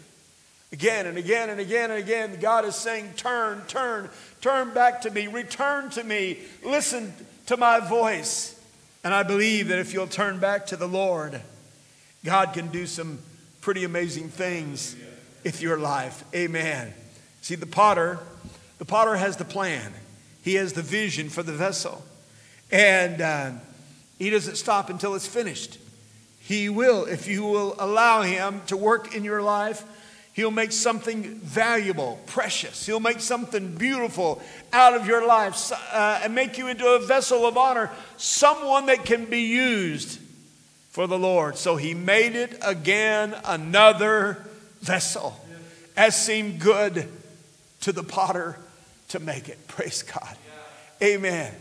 Again 0.71 1.05
and 1.05 1.17
again 1.17 1.49
and 1.49 1.59
again 1.59 1.91
and 1.91 2.03
again, 2.03 2.37
God 2.41 2.65
is 2.65 2.75
saying, 2.75 3.13
Turn, 3.15 3.61
turn, 3.67 4.09
turn 4.41 4.73
back 4.73 5.01
to 5.03 5.09
me, 5.09 5.27
return 5.27 5.89
to 5.91 6.03
me, 6.03 6.39
listen 6.63 7.13
to 7.45 7.55
my 7.55 7.79
voice. 7.79 8.59
And 9.03 9.13
I 9.13 9.23
believe 9.23 9.69
that 9.69 9.79
if 9.79 9.93
you'll 9.93 10.07
turn 10.07 10.39
back 10.39 10.65
to 10.67 10.75
the 10.75 10.87
Lord, 10.87 11.39
God 12.25 12.53
can 12.53 12.67
do 12.67 12.87
some 12.87 13.19
pretty 13.65 13.83
amazing 13.83 14.29
things 14.29 14.95
with 15.43 15.59
your 15.59 15.75
life. 15.75 16.23
Amen. 16.35 16.93
See, 17.41 17.55
the 17.55 17.65
potter, 17.65 18.19
the 18.77 18.85
potter 18.85 19.15
has 19.15 19.37
the 19.37 19.43
plan. 19.43 19.91
He 20.43 20.53
has 20.53 20.73
the 20.73 20.83
vision 20.83 21.29
for 21.29 21.41
the 21.41 21.51
vessel. 21.51 22.05
And 22.71 23.21
uh, 23.21 23.51
he 24.19 24.29
doesn't 24.29 24.57
stop 24.57 24.91
until 24.91 25.15
it's 25.15 25.25
finished. 25.25 25.79
He 26.41 26.69
will, 26.69 27.05
if 27.05 27.27
you 27.27 27.43
will 27.43 27.75
allow 27.79 28.21
him 28.21 28.61
to 28.67 28.77
work 28.77 29.15
in 29.15 29.23
your 29.23 29.41
life, 29.41 29.83
He'll 30.33 30.51
make 30.51 30.73
something 30.73 31.23
valuable, 31.23 32.19
precious. 32.25 32.85
He'll 32.85 32.99
make 32.99 33.21
something 33.21 33.73
beautiful 33.75 34.41
out 34.73 34.93
of 34.93 35.07
your 35.07 35.25
life 35.25 35.71
uh, 35.71 36.19
and 36.21 36.35
make 36.35 36.57
you 36.57 36.67
into 36.67 36.85
a 36.85 36.99
vessel 36.99 37.45
of 37.45 37.57
honor, 37.57 37.89
someone 38.17 38.87
that 38.87 39.05
can 39.05 39.25
be 39.25 39.43
used 39.43 40.19
for 40.95 41.07
the 41.07 41.19
Lord. 41.19 41.57
So 41.57 41.75
he 41.75 41.93
made 41.93 42.37
it 42.37 42.57
again 42.61 43.35
another 43.43 44.45
vessel, 44.79 45.37
as 45.97 46.15
seemed 46.15 46.61
good 46.61 47.09
to 47.81 47.91
the 47.91 48.01
potter 48.01 48.57
to 49.09 49.19
make 49.19 49.49
it. 49.49 49.67
Praise 49.67 50.03
God. 50.03 50.37
Amen. 51.03 51.53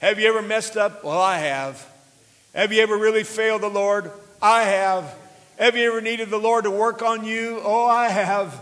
Have 0.00 0.18
you 0.18 0.28
ever 0.28 0.42
messed 0.42 0.76
up? 0.76 1.04
Well, 1.04 1.20
I 1.20 1.38
have. 1.38 1.88
Have 2.56 2.72
you 2.72 2.82
ever 2.82 2.96
really 2.96 3.22
failed 3.22 3.62
the 3.62 3.68
Lord? 3.68 4.10
I 4.42 4.64
have. 4.64 5.14
Have 5.60 5.76
you 5.76 5.88
ever 5.88 6.00
needed 6.00 6.30
the 6.30 6.36
Lord 6.36 6.64
to 6.64 6.70
work 6.72 7.02
on 7.02 7.24
you? 7.24 7.60
Oh, 7.62 7.86
I 7.86 8.08
have. 8.08 8.52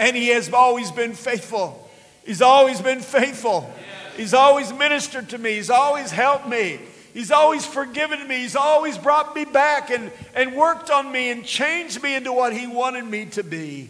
And 0.00 0.16
He 0.16 0.30
has 0.30 0.52
always 0.52 0.90
been 0.90 1.12
faithful. 1.12 1.88
He's 2.26 2.42
always 2.42 2.80
been 2.80 2.98
faithful. 2.98 3.72
He's 4.16 4.34
always 4.34 4.72
ministered 4.72 5.28
to 5.28 5.38
me. 5.38 5.52
He's 5.52 5.70
always 5.70 6.10
helped 6.10 6.48
me. 6.48 6.80
He's 7.14 7.30
always 7.30 7.64
forgiven 7.64 8.28
me. 8.28 8.40
He's 8.40 8.56
always 8.56 8.98
brought 8.98 9.34
me 9.34 9.46
back 9.46 9.90
and, 9.90 10.12
and 10.34 10.54
worked 10.54 10.90
on 10.90 11.10
me 11.10 11.30
and 11.30 11.44
changed 11.44 12.02
me 12.02 12.14
into 12.14 12.32
what 12.32 12.52
He 12.52 12.66
wanted 12.66 13.06
me 13.06 13.26
to 13.26 13.42
be. 13.42 13.88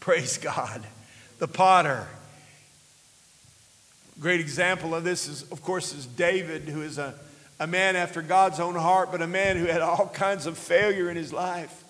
Praise 0.00 0.36
God. 0.36 0.82
The 1.38 1.48
potter. 1.48 2.06
Great 4.20 4.40
example 4.40 4.94
of 4.94 5.04
this 5.04 5.28
is, 5.28 5.42
of 5.50 5.62
course, 5.62 5.94
is 5.94 6.04
David, 6.04 6.62
who 6.68 6.82
is 6.82 6.98
a 6.98 7.14
a 7.60 7.66
man 7.66 7.96
after 7.96 8.22
God's 8.22 8.60
own 8.60 8.74
heart, 8.74 9.10
but 9.10 9.22
a 9.22 9.26
man 9.26 9.56
who 9.56 9.66
had 9.66 9.80
all 9.80 10.08
kinds 10.08 10.46
of 10.46 10.56
failure 10.56 11.10
in 11.10 11.16
his 11.16 11.32
life. 11.32 11.84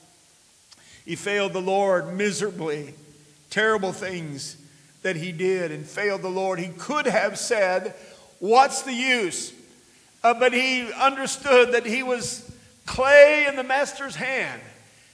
He 1.05 1.17
failed 1.17 1.53
the 1.53 1.61
Lord 1.61 2.15
miserably, 2.15 2.95
terrible 3.51 3.93
things 3.93 4.57
that 5.03 5.17
he 5.17 5.33
did, 5.33 5.71
and 5.71 5.87
failed 5.87 6.23
the 6.23 6.31
Lord. 6.31 6.59
He 6.59 6.69
could 6.69 7.07
have 7.07 7.39
said, 7.39 7.95
What's 8.39 8.83
the 8.83 8.93
use? 8.93 9.53
Uh, 10.29 10.35
but 10.35 10.53
he 10.53 10.93
understood 10.93 11.73
that 11.73 11.87
he 11.87 12.03
was 12.03 12.55
clay 12.85 13.47
in 13.49 13.57
the 13.57 13.63
master's 13.63 14.15
hand. 14.15 14.61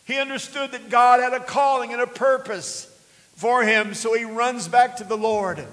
He 0.05 0.19
understood 0.19 0.73
that 0.73 0.91
God 0.91 1.21
had 1.21 1.33
a 1.33 1.39
calling 1.39 1.93
and 1.93 2.03
a 2.03 2.07
purpose 2.09 2.91
for 3.37 3.63
him, 3.63 3.95
so 3.95 4.13
he 4.15 4.25
runs 4.25 4.67
back 4.67 4.97
to 4.97 5.05
the 5.05 5.17
Lord. 5.17 5.65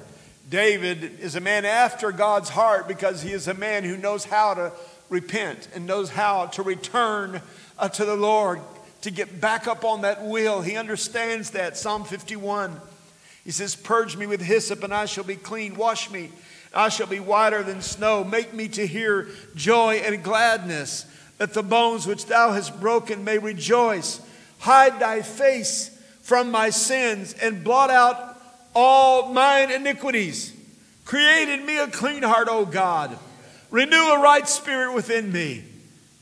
David 0.48 1.20
is 1.20 1.36
a 1.36 1.40
man 1.40 1.66
after 1.66 2.12
God's 2.12 2.50
heart 2.50 2.88
because 2.88 3.24
he 3.24 3.32
is 3.32 3.48
a 3.48 3.56
man 3.56 3.84
who 3.84 3.98
knows 3.98 4.26
how 4.26 4.54
to 4.54 4.72
repent 5.10 5.70
and 5.74 5.88
knows 5.88 6.12
how 6.12 6.46
to 6.46 6.62
return 6.62 7.42
uh, 7.80 7.90
to 7.90 8.06
the 8.06 8.16
Lord, 8.16 8.62
to 9.02 9.10
get 9.10 9.42
back 9.42 9.66
up 9.66 9.84
on 9.84 10.02
that 10.02 10.24
wheel. 10.24 10.62
He 10.62 10.78
understands 10.78 11.50
that. 11.52 11.78
Psalm 11.78 12.04
51. 12.04 12.80
He 13.44 13.50
says, 13.50 13.76
Purge 13.76 14.16
me 14.16 14.28
with 14.28 14.42
hyssop, 14.42 14.84
and 14.84 14.94
I 14.94 15.06
shall 15.06 15.24
be 15.24 15.36
clean. 15.36 15.74
Wash 15.74 16.12
me, 16.12 16.30
I 16.74 16.90
shall 16.90 17.08
be 17.08 17.20
whiter 17.20 17.64
than 17.64 17.82
snow. 17.82 18.24
Make 18.24 18.54
me 18.54 18.68
to 18.70 18.88
hear 18.88 19.28
joy 19.56 19.96
and 19.96 20.24
gladness, 20.24 21.06
that 21.38 21.54
the 21.54 21.64
bones 21.64 22.08
which 22.08 22.28
thou 22.28 22.52
hast 22.52 22.80
broken 22.80 23.24
may 23.24 23.38
rejoice. 23.38 24.22
Hide 24.60 25.00
thy 25.00 25.22
face 25.22 25.90
from 26.22 26.52
my 26.52 26.70
sins, 26.70 27.34
and 27.42 27.64
blot 27.64 27.90
out 27.90 28.42
all 28.74 29.34
mine 29.34 29.72
iniquities. 29.72 30.54
Create 31.04 31.50
in 31.50 31.66
me 31.66 31.78
a 31.78 31.88
clean 31.88 32.24
heart, 32.24 32.48
O 32.50 32.66
God. 32.66 33.18
Renew 33.70 33.98
a 33.98 34.22
right 34.22 34.48
spirit 34.48 34.94
within 34.94 35.32
me. 35.32 35.64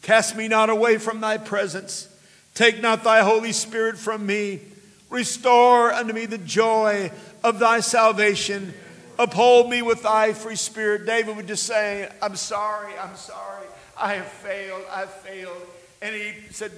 Cast 0.02 0.36
me 0.36 0.48
not 0.48 0.70
away 0.70 0.98
from 0.98 1.22
thy 1.22 1.38
presence. 1.38 2.08
Take 2.56 2.82
not 2.82 3.04
thy 3.04 3.22
Holy 3.22 3.52
Spirit 3.52 3.98
from 3.98 4.26
me. 4.26 4.62
Restore 5.10 5.92
unto 5.92 6.14
me 6.14 6.26
the 6.26 6.38
joy 6.38 7.12
of 7.44 7.60
thy 7.60 7.80
salvation. 7.82 8.74
Uphold 9.20 9.70
me 9.70 9.82
with 9.82 10.04
thy 10.04 10.32
free 10.32 10.56
spirit. 10.56 11.06
David 11.06 11.36
would 11.36 11.48
just 11.48 11.64
say, 11.64 12.10
I'm 12.22 12.38
sorry, 12.38 12.94
I'm 12.98 13.18
sorry. 13.18 13.68
I 13.98 14.14
have 14.14 14.28
failed, 14.28 14.82
I've 14.90 15.12
failed. 15.12 15.62
And 16.02 16.16
he 16.16 16.32
said, 16.52 16.72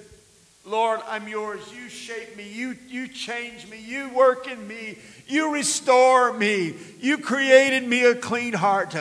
Lord, 0.66 1.02
I'm 1.08 1.28
yours. 1.28 1.62
You 1.72 1.88
shape 1.88 2.36
me. 2.36 2.52
You, 2.52 2.76
you 2.88 3.08
change 3.08 3.70
me. 3.70 3.80
You 3.80 4.10
work 4.10 4.48
in 4.48 4.68
me. 4.68 4.98
You 5.28 5.54
restore 5.54 6.34
me. 6.34 6.74
You 7.00 7.20
created 7.20 7.88
me 7.88 8.06
a 8.06 8.16
clean 8.16 8.54
heart. 8.54 8.96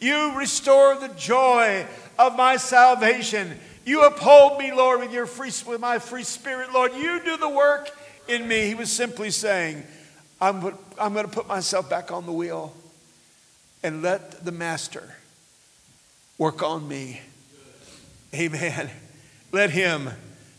You 0.00 0.38
restore 0.38 0.96
the 0.96 1.08
joy 1.08 1.84
of 2.18 2.34
my 2.34 2.56
salvation. 2.56 3.58
You 3.84 4.06
uphold 4.06 4.58
me, 4.58 4.72
Lord, 4.72 5.00
with 5.00 5.12
your 5.12 5.26
free, 5.26 5.52
with 5.66 5.82
my 5.82 5.98
free 5.98 6.24
spirit, 6.24 6.72
Lord. 6.72 6.94
You 6.94 7.22
do 7.22 7.36
the 7.36 7.50
work 7.50 7.90
in 8.26 8.48
me. 8.48 8.68
He 8.68 8.74
was 8.74 8.90
simply 8.90 9.30
saying, 9.30 9.82
I'm, 10.40 10.74
I'm 10.98 11.12
going 11.12 11.26
to 11.26 11.32
put 11.32 11.46
myself 11.46 11.90
back 11.90 12.10
on 12.10 12.24
the 12.24 12.32
wheel 12.32 12.72
and 13.86 14.02
let 14.02 14.44
the 14.44 14.50
master 14.50 15.14
work 16.38 16.60
on 16.60 16.88
me. 16.88 17.20
Amen. 18.34 18.90
Let 19.52 19.70
him 19.70 20.10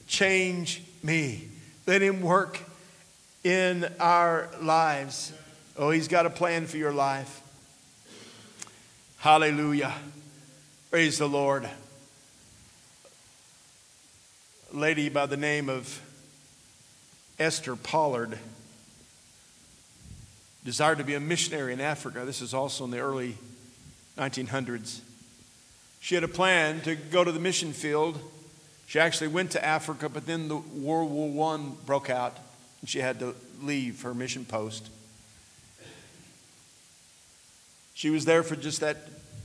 change 0.07 0.81
me. 1.03 1.49
Let 1.85 2.01
him 2.01 2.21
work 2.21 2.57
in 3.43 3.85
our 3.99 4.47
lives. 4.61 5.33
Oh, 5.77 5.89
he's 5.89 6.07
got 6.07 6.25
a 6.25 6.29
plan 6.29 6.67
for 6.67 6.77
your 6.77 6.93
life. 6.93 7.41
Hallelujah. 9.17 9.93
Praise 10.89 11.17
the 11.17 11.27
Lord. 11.27 11.65
A 11.65 11.69
lady 14.71 15.09
by 15.09 15.25
the 15.25 15.35
name 15.35 15.67
of 15.67 16.01
Esther 17.37 17.75
Pollard 17.75 18.39
desired 20.67 20.97
to 20.97 21.03
be 21.05 21.13
a 21.13 21.19
missionary 21.21 21.71
in 21.71 21.79
Africa. 21.79 22.25
This 22.25 22.41
is 22.41 22.53
also 22.53 22.83
in 22.83 22.91
the 22.91 22.99
early 22.99 23.37
1900s. 24.17 24.99
She 26.01 26.13
had 26.13 26.25
a 26.25 26.27
plan 26.27 26.81
to 26.81 26.95
go 26.95 27.23
to 27.23 27.31
the 27.31 27.39
mission 27.39 27.71
field. 27.71 28.19
She 28.85 28.99
actually 28.99 29.29
went 29.29 29.51
to 29.51 29.63
Africa, 29.63 30.09
but 30.09 30.25
then 30.25 30.49
the 30.49 30.57
World 30.57 31.09
War 31.09 31.55
I 31.55 31.61
broke 31.85 32.09
out 32.09 32.35
and 32.81 32.89
she 32.89 32.99
had 32.99 33.17
to 33.19 33.33
leave 33.61 34.01
her 34.01 34.13
mission 34.13 34.43
post. 34.43 34.89
She 37.93 38.09
was 38.09 38.25
there 38.25 38.43
for 38.43 38.57
just 38.57 38.81
that 38.81 38.97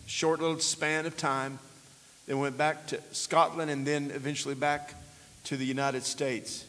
short 0.09 0.41
little 0.41 0.59
span 0.59 1.07
of 1.07 1.17
time. 1.17 1.61
Then 2.27 2.41
went 2.41 2.59
back 2.59 2.89
to 2.89 3.01
Scotland 3.13 3.71
and 3.71 3.87
then 3.87 4.11
eventually 4.13 4.57
back 4.57 4.95
to 5.45 5.57
the 5.57 5.67
United 5.67 6.03
States. 6.03 6.65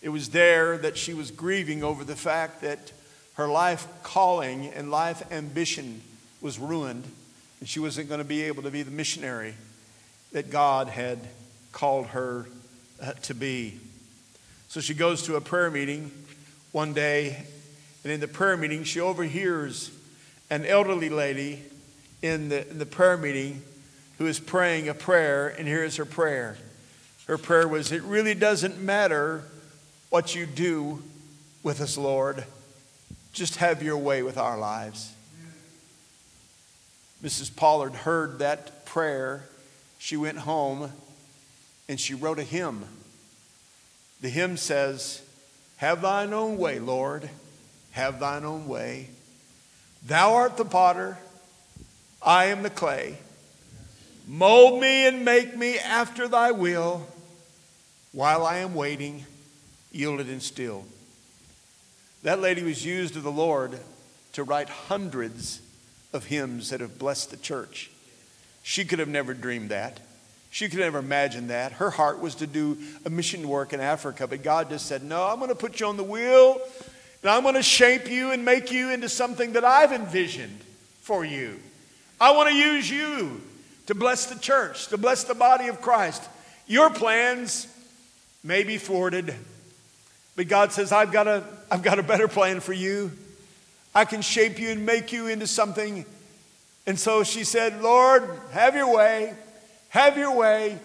It 0.00 0.08
was 0.08 0.30
there 0.30 0.78
that 0.78 0.96
she 0.96 1.12
was 1.12 1.30
grieving 1.30 1.84
over 1.84 2.04
the 2.04 2.16
fact 2.16 2.62
that 2.62 2.92
her 3.36 3.46
life 3.46 3.86
calling 4.02 4.66
and 4.68 4.90
life 4.90 5.30
ambition 5.30 6.00
was 6.40 6.58
ruined, 6.58 7.04
and 7.60 7.68
she 7.68 7.80
wasn't 7.80 8.08
going 8.08 8.18
to 8.18 8.24
be 8.24 8.42
able 8.44 8.62
to 8.62 8.70
be 8.70 8.82
the 8.82 8.90
missionary 8.90 9.54
that 10.32 10.50
God 10.50 10.88
had 10.88 11.18
called 11.72 12.06
her 12.08 12.46
uh, 13.02 13.12
to 13.12 13.34
be. 13.34 13.78
So 14.68 14.80
she 14.80 14.94
goes 14.94 15.22
to 15.24 15.36
a 15.36 15.40
prayer 15.40 15.70
meeting 15.70 16.10
one 16.72 16.92
day, 16.92 17.44
and 18.04 18.12
in 18.12 18.20
the 18.20 18.28
prayer 18.28 18.56
meeting, 18.56 18.84
she 18.84 19.00
overhears 19.00 19.90
an 20.50 20.64
elderly 20.64 21.10
lady 21.10 21.62
in 22.22 22.48
the, 22.48 22.68
in 22.68 22.78
the 22.78 22.86
prayer 22.86 23.16
meeting 23.16 23.62
who 24.18 24.26
is 24.26 24.40
praying 24.40 24.88
a 24.88 24.94
prayer, 24.94 25.48
and 25.48 25.68
here 25.68 25.84
is 25.84 25.96
her 25.96 26.06
prayer. 26.06 26.56
Her 27.26 27.36
prayer 27.36 27.68
was, 27.68 27.92
It 27.92 28.02
really 28.02 28.34
doesn't 28.34 28.80
matter 28.80 29.44
what 30.08 30.34
you 30.34 30.46
do 30.46 31.02
with 31.62 31.82
us, 31.82 31.98
Lord. 31.98 32.44
Just 33.36 33.56
have 33.56 33.82
your 33.82 33.98
way 33.98 34.22
with 34.22 34.38
our 34.38 34.56
lives. 34.56 35.12
Mrs. 37.22 37.54
Pollard 37.54 37.92
heard 37.92 38.38
that 38.38 38.86
prayer. 38.86 39.44
She 39.98 40.16
went 40.16 40.38
home 40.38 40.90
and 41.86 42.00
she 42.00 42.14
wrote 42.14 42.38
a 42.38 42.44
hymn. 42.44 42.86
The 44.22 44.30
hymn 44.30 44.56
says, 44.56 45.20
Have 45.76 46.00
thine 46.00 46.32
own 46.32 46.56
way, 46.56 46.78
Lord, 46.78 47.28
have 47.90 48.20
thine 48.20 48.46
own 48.46 48.68
way. 48.68 49.10
Thou 50.06 50.32
art 50.32 50.56
the 50.56 50.64
potter, 50.64 51.18
I 52.22 52.46
am 52.46 52.62
the 52.62 52.70
clay. 52.70 53.18
Mold 54.26 54.80
me 54.80 55.06
and 55.06 55.26
make 55.26 55.54
me 55.54 55.78
after 55.78 56.26
thy 56.26 56.52
will 56.52 57.06
while 58.12 58.46
I 58.46 58.58
am 58.60 58.74
waiting, 58.74 59.26
yielded 59.92 60.30
and 60.30 60.42
still. 60.42 60.86
That 62.26 62.40
lady 62.40 62.64
was 62.64 62.84
used 62.84 63.14
of 63.14 63.22
the 63.22 63.30
Lord 63.30 63.78
to 64.32 64.42
write 64.42 64.68
hundreds 64.68 65.62
of 66.12 66.24
hymns 66.24 66.70
that 66.70 66.80
have 66.80 66.98
blessed 66.98 67.30
the 67.30 67.36
church. 67.36 67.88
She 68.64 68.84
could 68.84 68.98
have 68.98 69.06
never 69.06 69.32
dreamed 69.32 69.68
that. 69.68 70.00
She 70.50 70.68
could 70.68 70.80
never 70.80 70.98
imagine 70.98 71.46
that. 71.46 71.70
Her 71.70 71.90
heart 71.90 72.20
was 72.20 72.34
to 72.36 72.48
do 72.48 72.78
a 73.04 73.10
mission 73.10 73.48
work 73.48 73.72
in 73.72 73.78
Africa, 73.78 74.26
but 74.26 74.42
God 74.42 74.70
just 74.70 74.86
said, 74.86 75.04
No, 75.04 75.22
I'm 75.22 75.36
going 75.38 75.50
to 75.50 75.54
put 75.54 75.78
you 75.78 75.86
on 75.86 75.96
the 75.96 76.02
wheel, 76.02 76.60
and 77.22 77.30
I'm 77.30 77.44
going 77.44 77.54
to 77.54 77.62
shape 77.62 78.10
you 78.10 78.32
and 78.32 78.44
make 78.44 78.72
you 78.72 78.90
into 78.90 79.08
something 79.08 79.52
that 79.52 79.64
I've 79.64 79.92
envisioned 79.92 80.58
for 81.02 81.24
you. 81.24 81.60
I 82.20 82.32
want 82.32 82.48
to 82.48 82.56
use 82.56 82.90
you 82.90 83.40
to 83.86 83.94
bless 83.94 84.26
the 84.26 84.40
church, 84.40 84.88
to 84.88 84.98
bless 84.98 85.22
the 85.22 85.36
body 85.36 85.68
of 85.68 85.80
Christ. 85.80 86.24
Your 86.66 86.90
plans 86.90 87.68
may 88.42 88.64
be 88.64 88.78
thwarted, 88.78 89.32
but 90.36 90.48
God 90.48 90.72
says, 90.72 90.92
I've 90.92 91.10
got 91.10 91.26
a, 91.26 91.42
I've 91.70 91.82
got 91.82 91.98
a 91.98 92.02
better 92.02 92.28
plan 92.28 92.60
for 92.60 92.72
you. 92.72 93.10
I 93.94 94.04
can 94.04 94.20
shape 94.20 94.60
you 94.60 94.68
and 94.68 94.84
make 94.84 95.12
you 95.12 95.26
into 95.26 95.46
something. 95.46 96.04
And 96.86 96.98
so 96.98 97.24
she 97.24 97.42
said, 97.42 97.82
Lord, 97.82 98.28
have 98.52 98.76
your 98.76 98.94
way. 98.94 99.34
Have 99.88 100.18
your 100.18 100.36
way. 100.36 100.78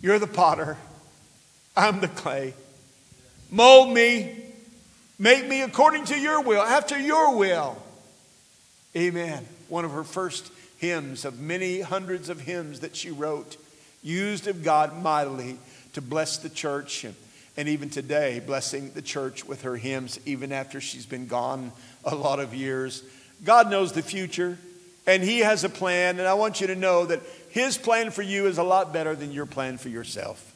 You're 0.00 0.18
the 0.18 0.26
potter. 0.26 0.78
I'm 1.76 2.00
the 2.00 2.08
clay. 2.08 2.54
Mold 3.50 3.94
me. 3.94 4.38
Make 5.18 5.46
me 5.46 5.62
according 5.62 6.06
to 6.06 6.18
your 6.18 6.40
will, 6.40 6.62
after 6.62 6.98
your 6.98 7.36
will. 7.36 7.80
Amen. 8.96 9.46
One 9.68 9.84
of 9.84 9.92
her 9.92 10.02
first 10.02 10.50
hymns 10.78 11.24
of 11.24 11.38
many 11.38 11.80
hundreds 11.80 12.28
of 12.28 12.40
hymns 12.40 12.80
that 12.80 12.96
she 12.96 13.10
wrote, 13.10 13.56
used 14.02 14.48
of 14.48 14.64
God 14.64 15.00
mightily 15.00 15.58
to 15.92 16.00
bless 16.00 16.38
the 16.38 16.48
church. 16.48 17.06
And 17.56 17.68
even 17.68 17.90
today, 17.90 18.40
blessing 18.40 18.92
the 18.94 19.02
church 19.02 19.44
with 19.44 19.62
her 19.62 19.76
hymns, 19.76 20.18
even 20.24 20.52
after 20.52 20.80
she's 20.80 21.04
been 21.04 21.26
gone 21.26 21.72
a 22.04 22.14
lot 22.14 22.40
of 22.40 22.54
years. 22.54 23.02
God 23.44 23.70
knows 23.70 23.92
the 23.92 24.02
future, 24.02 24.58
and 25.06 25.22
He 25.22 25.40
has 25.40 25.62
a 25.64 25.68
plan. 25.68 26.18
And 26.18 26.26
I 26.26 26.34
want 26.34 26.60
you 26.60 26.68
to 26.68 26.74
know 26.74 27.04
that 27.06 27.20
His 27.50 27.76
plan 27.76 28.10
for 28.10 28.22
you 28.22 28.46
is 28.46 28.58
a 28.58 28.62
lot 28.62 28.92
better 28.92 29.14
than 29.14 29.32
your 29.32 29.46
plan 29.46 29.76
for 29.76 29.90
yourself. 29.90 30.48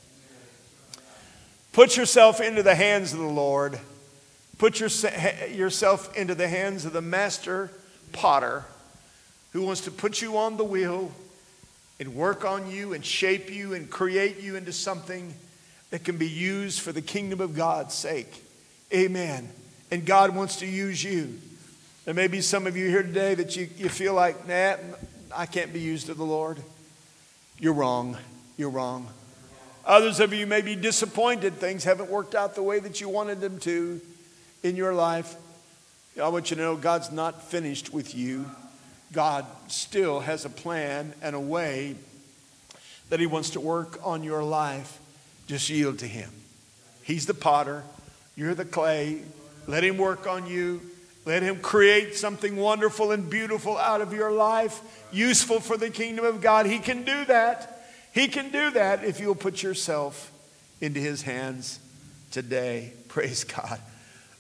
Put 1.72 1.98
yourself 1.98 2.40
into 2.40 2.62
the 2.62 2.74
hands 2.74 3.12
of 3.12 3.18
the 3.18 3.26
Lord. 3.26 3.78
Put 4.56 4.80
your, 4.80 4.88
yourself 5.50 6.16
into 6.16 6.35
the 6.35 6.48
hands 6.48 6.87
of 6.87 6.94
the 6.94 7.02
master 7.02 7.70
potter 8.12 8.64
who 9.52 9.62
wants 9.62 9.82
to 9.82 9.90
put 9.90 10.22
you 10.22 10.38
on 10.38 10.56
the 10.56 10.64
wheel 10.64 11.12
and 12.00 12.14
work 12.14 12.44
on 12.44 12.70
you 12.70 12.94
and 12.94 13.04
shape 13.04 13.50
you 13.50 13.74
and 13.74 13.90
create 13.90 14.40
you 14.40 14.56
into 14.56 14.72
something 14.72 15.35
that 15.96 16.04
can 16.04 16.18
be 16.18 16.28
used 16.28 16.80
for 16.80 16.92
the 16.92 17.00
kingdom 17.00 17.40
of 17.40 17.56
God's 17.56 17.94
sake. 17.94 18.44
Amen. 18.92 19.48
And 19.90 20.04
God 20.04 20.37
wants 20.37 20.56
to 20.56 20.66
use 20.66 21.02
you. 21.02 21.40
There 22.04 22.12
may 22.12 22.26
be 22.28 22.42
some 22.42 22.66
of 22.66 22.76
you 22.76 22.90
here 22.90 23.02
today 23.02 23.35
that 23.35 23.56
you, 23.56 23.66
you 23.78 23.88
feel 23.88 24.12
like, 24.12 24.46
nah, 24.46 24.76
I 25.35 25.46
can't 25.46 25.72
be 25.72 25.80
used 25.80 26.11
of 26.11 26.18
the 26.18 26.22
Lord. 26.22 26.59
You're 27.59 27.72
wrong. 27.72 28.18
You're 28.59 28.68
wrong. 28.68 29.09
Others 29.87 30.20
of 30.20 30.35
you 30.35 30.46
may 30.46 30.61
be 30.61 30.76
disappointed. 30.76 31.54
Things 31.54 31.82
haven't 31.85 32.11
worked 32.11 32.35
out 32.35 32.56
the 32.56 32.62
way 32.62 32.78
that 32.78 33.00
you 33.00 33.09
wanted 33.09 33.40
them 33.40 33.59
to 33.61 33.98
in 34.62 34.76
your 34.76 34.92
life. 34.92 35.35
I 36.22 36.28
want 36.28 36.50
you 36.50 36.56
to 36.56 36.62
know 36.62 36.76
God's 36.76 37.11
not 37.11 37.42
finished 37.42 37.90
with 37.90 38.14
you. 38.14 38.44
God 39.14 39.46
still 39.68 40.20
has 40.20 40.44
a 40.44 40.50
plan 40.50 41.14
and 41.22 41.35
a 41.35 41.40
way 41.40 41.96
that 43.09 43.18
He 43.18 43.26
wants 43.26 43.48
to 43.50 43.61
work 43.61 43.98
on 44.04 44.22
your 44.22 44.44
life. 44.44 45.00
Just 45.46 45.68
yield 45.70 45.98
to 46.00 46.06
Him. 46.06 46.30
He's 47.02 47.26
the 47.26 47.35
potter, 47.35 47.85
you're 48.37 48.54
the 48.54 48.64
clay. 48.64 49.20
Let 49.66 49.82
Him 49.82 49.98
work 49.98 50.26
on 50.26 50.46
you. 50.46 50.80
Let 51.24 51.42
Him 51.42 51.59
create 51.59 52.14
something 52.14 52.56
wonderful 52.56 53.11
and 53.11 53.28
beautiful 53.28 53.76
out 53.76 54.00
of 54.00 54.12
your 54.12 54.30
life, 54.30 54.80
useful 55.12 55.61
for 55.61 55.76
the 55.76 55.90
kingdom 55.90 56.24
of 56.24 56.40
God. 56.40 56.66
He 56.66 56.78
can 56.78 57.02
do 57.02 57.24
that. 57.24 57.88
He 58.12 58.28
can 58.28 58.50
do 58.50 58.70
that 58.70 59.04
if 59.04 59.18
you'll 59.20 59.35
put 59.35 59.62
yourself 59.62 60.30
into 60.80 61.00
His 61.00 61.22
hands 61.22 61.80
today. 62.30 62.92
Praise 63.09 63.44
God. 63.44 63.80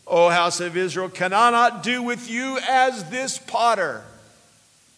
O 0.06 0.28
house 0.28 0.60
of 0.60 0.76
Israel, 0.76 1.08
can 1.08 1.32
I 1.32 1.50
not 1.50 1.82
do 1.82 2.02
with 2.02 2.30
you 2.30 2.58
as 2.68 3.10
this 3.10 3.38
potter? 3.38 4.04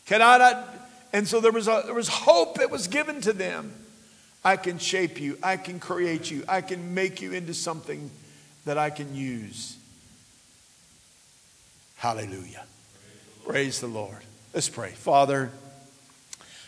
Can 0.05 0.21
I 0.21 0.37
not? 0.37 0.75
And 1.13 1.27
so 1.27 1.41
there 1.41 1.53
was, 1.53 1.69
a, 1.69 1.83
there 1.87 1.95
was 1.95 2.09
hope 2.09 2.59
that 2.59 2.71
was 2.71 2.87
given 2.89 3.23
to 3.23 3.33
them. 3.33 3.73
I 4.45 4.57
can 4.57 4.79
shape 4.79 5.21
you, 5.21 5.39
I 5.43 5.57
can 5.57 5.81
create 5.81 6.31
you, 6.31 6.45
I 6.49 6.61
can 6.61 6.95
make 6.95 7.21
you 7.21 7.33
into 7.33 7.55
something 7.55 8.11
that 8.65 8.79
I 8.79 8.91
can 8.91 9.15
use. 9.15 9.77
Hallelujah. 11.97 12.65
Praise 13.47 13.81
the 13.81 13.89
Lord. 13.89 14.19
Let's 14.55 14.69
pray. 14.69 14.91
Father, 14.91 15.51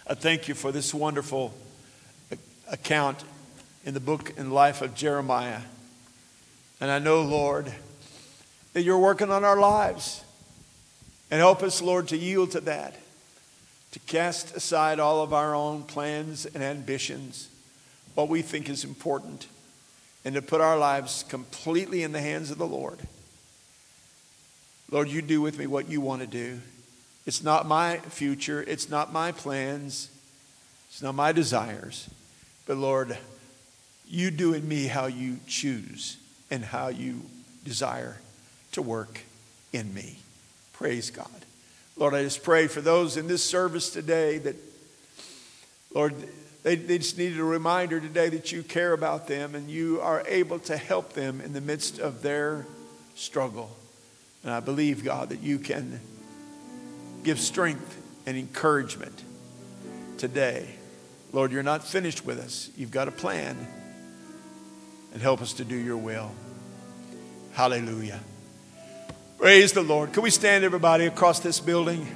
I 0.06 0.14
thank 0.14 0.48
you 0.48 0.54
for 0.54 0.72
this 0.72 0.92
wonderful 0.92 1.54
account 2.70 3.22
in 3.84 3.94
the 3.94 4.00
book 4.00 4.36
and 4.36 4.52
life 4.52 4.82
of 4.82 4.94
Jeremiah. 4.94 5.60
And 6.80 6.90
I 6.90 6.98
know, 6.98 7.22
Lord, 7.22 7.72
that 8.72 8.82
you're 8.82 8.98
working 8.98 9.30
on 9.30 9.44
our 9.44 9.58
lives. 9.58 10.24
And 11.30 11.38
help 11.38 11.62
us, 11.62 11.80
Lord, 11.80 12.08
to 12.08 12.16
yield 12.16 12.50
to 12.52 12.60
that, 12.62 12.96
to 13.92 13.98
cast 14.00 14.56
aside 14.56 14.98
all 14.98 15.22
of 15.22 15.32
our 15.32 15.54
own 15.54 15.84
plans 15.84 16.44
and 16.44 16.62
ambitions, 16.62 17.48
what 18.14 18.28
we 18.28 18.42
think 18.42 18.68
is 18.68 18.84
important, 18.84 19.46
and 20.24 20.34
to 20.34 20.42
put 20.42 20.60
our 20.60 20.76
lives 20.76 21.24
completely 21.28 22.02
in 22.02 22.12
the 22.12 22.20
hands 22.20 22.50
of 22.50 22.58
the 22.58 22.66
Lord. 22.66 22.98
Lord, 24.90 25.08
you 25.08 25.22
do 25.22 25.40
with 25.40 25.58
me 25.58 25.66
what 25.66 25.88
you 25.88 26.00
want 26.00 26.20
to 26.20 26.26
do. 26.26 26.60
It's 27.26 27.42
not 27.42 27.66
my 27.66 27.98
future, 27.98 28.62
it's 28.62 28.88
not 28.88 29.12
my 29.12 29.32
plans, 29.32 30.10
it's 30.88 31.02
not 31.02 31.14
my 31.14 31.32
desires. 31.32 32.08
But 32.66 32.76
Lord, 32.76 33.16
you 34.08 34.30
do 34.30 34.54
in 34.54 34.66
me 34.66 34.86
how 34.86 35.06
you 35.06 35.38
choose 35.46 36.16
and 36.50 36.64
how 36.64 36.88
you 36.88 37.22
desire 37.64 38.18
to 38.72 38.82
work 38.82 39.20
in 39.72 39.94
me. 39.94 40.18
Praise 40.72 41.10
God. 41.10 41.28
Lord, 41.96 42.14
I 42.14 42.22
just 42.22 42.42
pray 42.42 42.66
for 42.66 42.80
those 42.80 43.16
in 43.16 43.28
this 43.28 43.44
service 43.44 43.90
today 43.90 44.38
that, 44.38 44.56
Lord, 45.94 46.14
they, 46.62 46.76
they 46.76 46.98
just 46.98 47.16
needed 47.16 47.38
a 47.38 47.44
reminder 47.44 48.00
today 48.00 48.28
that 48.30 48.52
you 48.52 48.62
care 48.62 48.92
about 48.92 49.26
them 49.26 49.54
and 49.54 49.70
you 49.70 50.00
are 50.00 50.22
able 50.26 50.58
to 50.60 50.76
help 50.76 51.14
them 51.14 51.40
in 51.40 51.52
the 51.52 51.60
midst 51.60 51.98
of 51.98 52.22
their 52.22 52.66
struggle. 53.14 53.74
And 54.42 54.52
I 54.52 54.60
believe, 54.60 55.04
God, 55.04 55.30
that 55.30 55.40
you 55.40 55.58
can 55.58 56.00
give 57.24 57.40
strength 57.40 57.96
and 58.26 58.36
encouragement 58.36 59.22
today. 60.18 60.68
Lord, 61.32 61.52
you're 61.52 61.62
not 61.62 61.86
finished 61.86 62.24
with 62.24 62.38
us. 62.38 62.70
You've 62.76 62.90
got 62.90 63.08
a 63.08 63.12
plan. 63.12 63.56
And 65.12 65.20
help 65.20 65.42
us 65.42 65.54
to 65.54 65.64
do 65.64 65.74
your 65.74 65.96
will. 65.96 66.30
Hallelujah. 67.52 68.20
Praise 69.38 69.72
the 69.72 69.82
Lord. 69.82 70.12
Can 70.12 70.22
we 70.22 70.30
stand, 70.30 70.64
everybody, 70.64 71.06
across 71.06 71.40
this 71.40 71.58
building? 71.58 72.06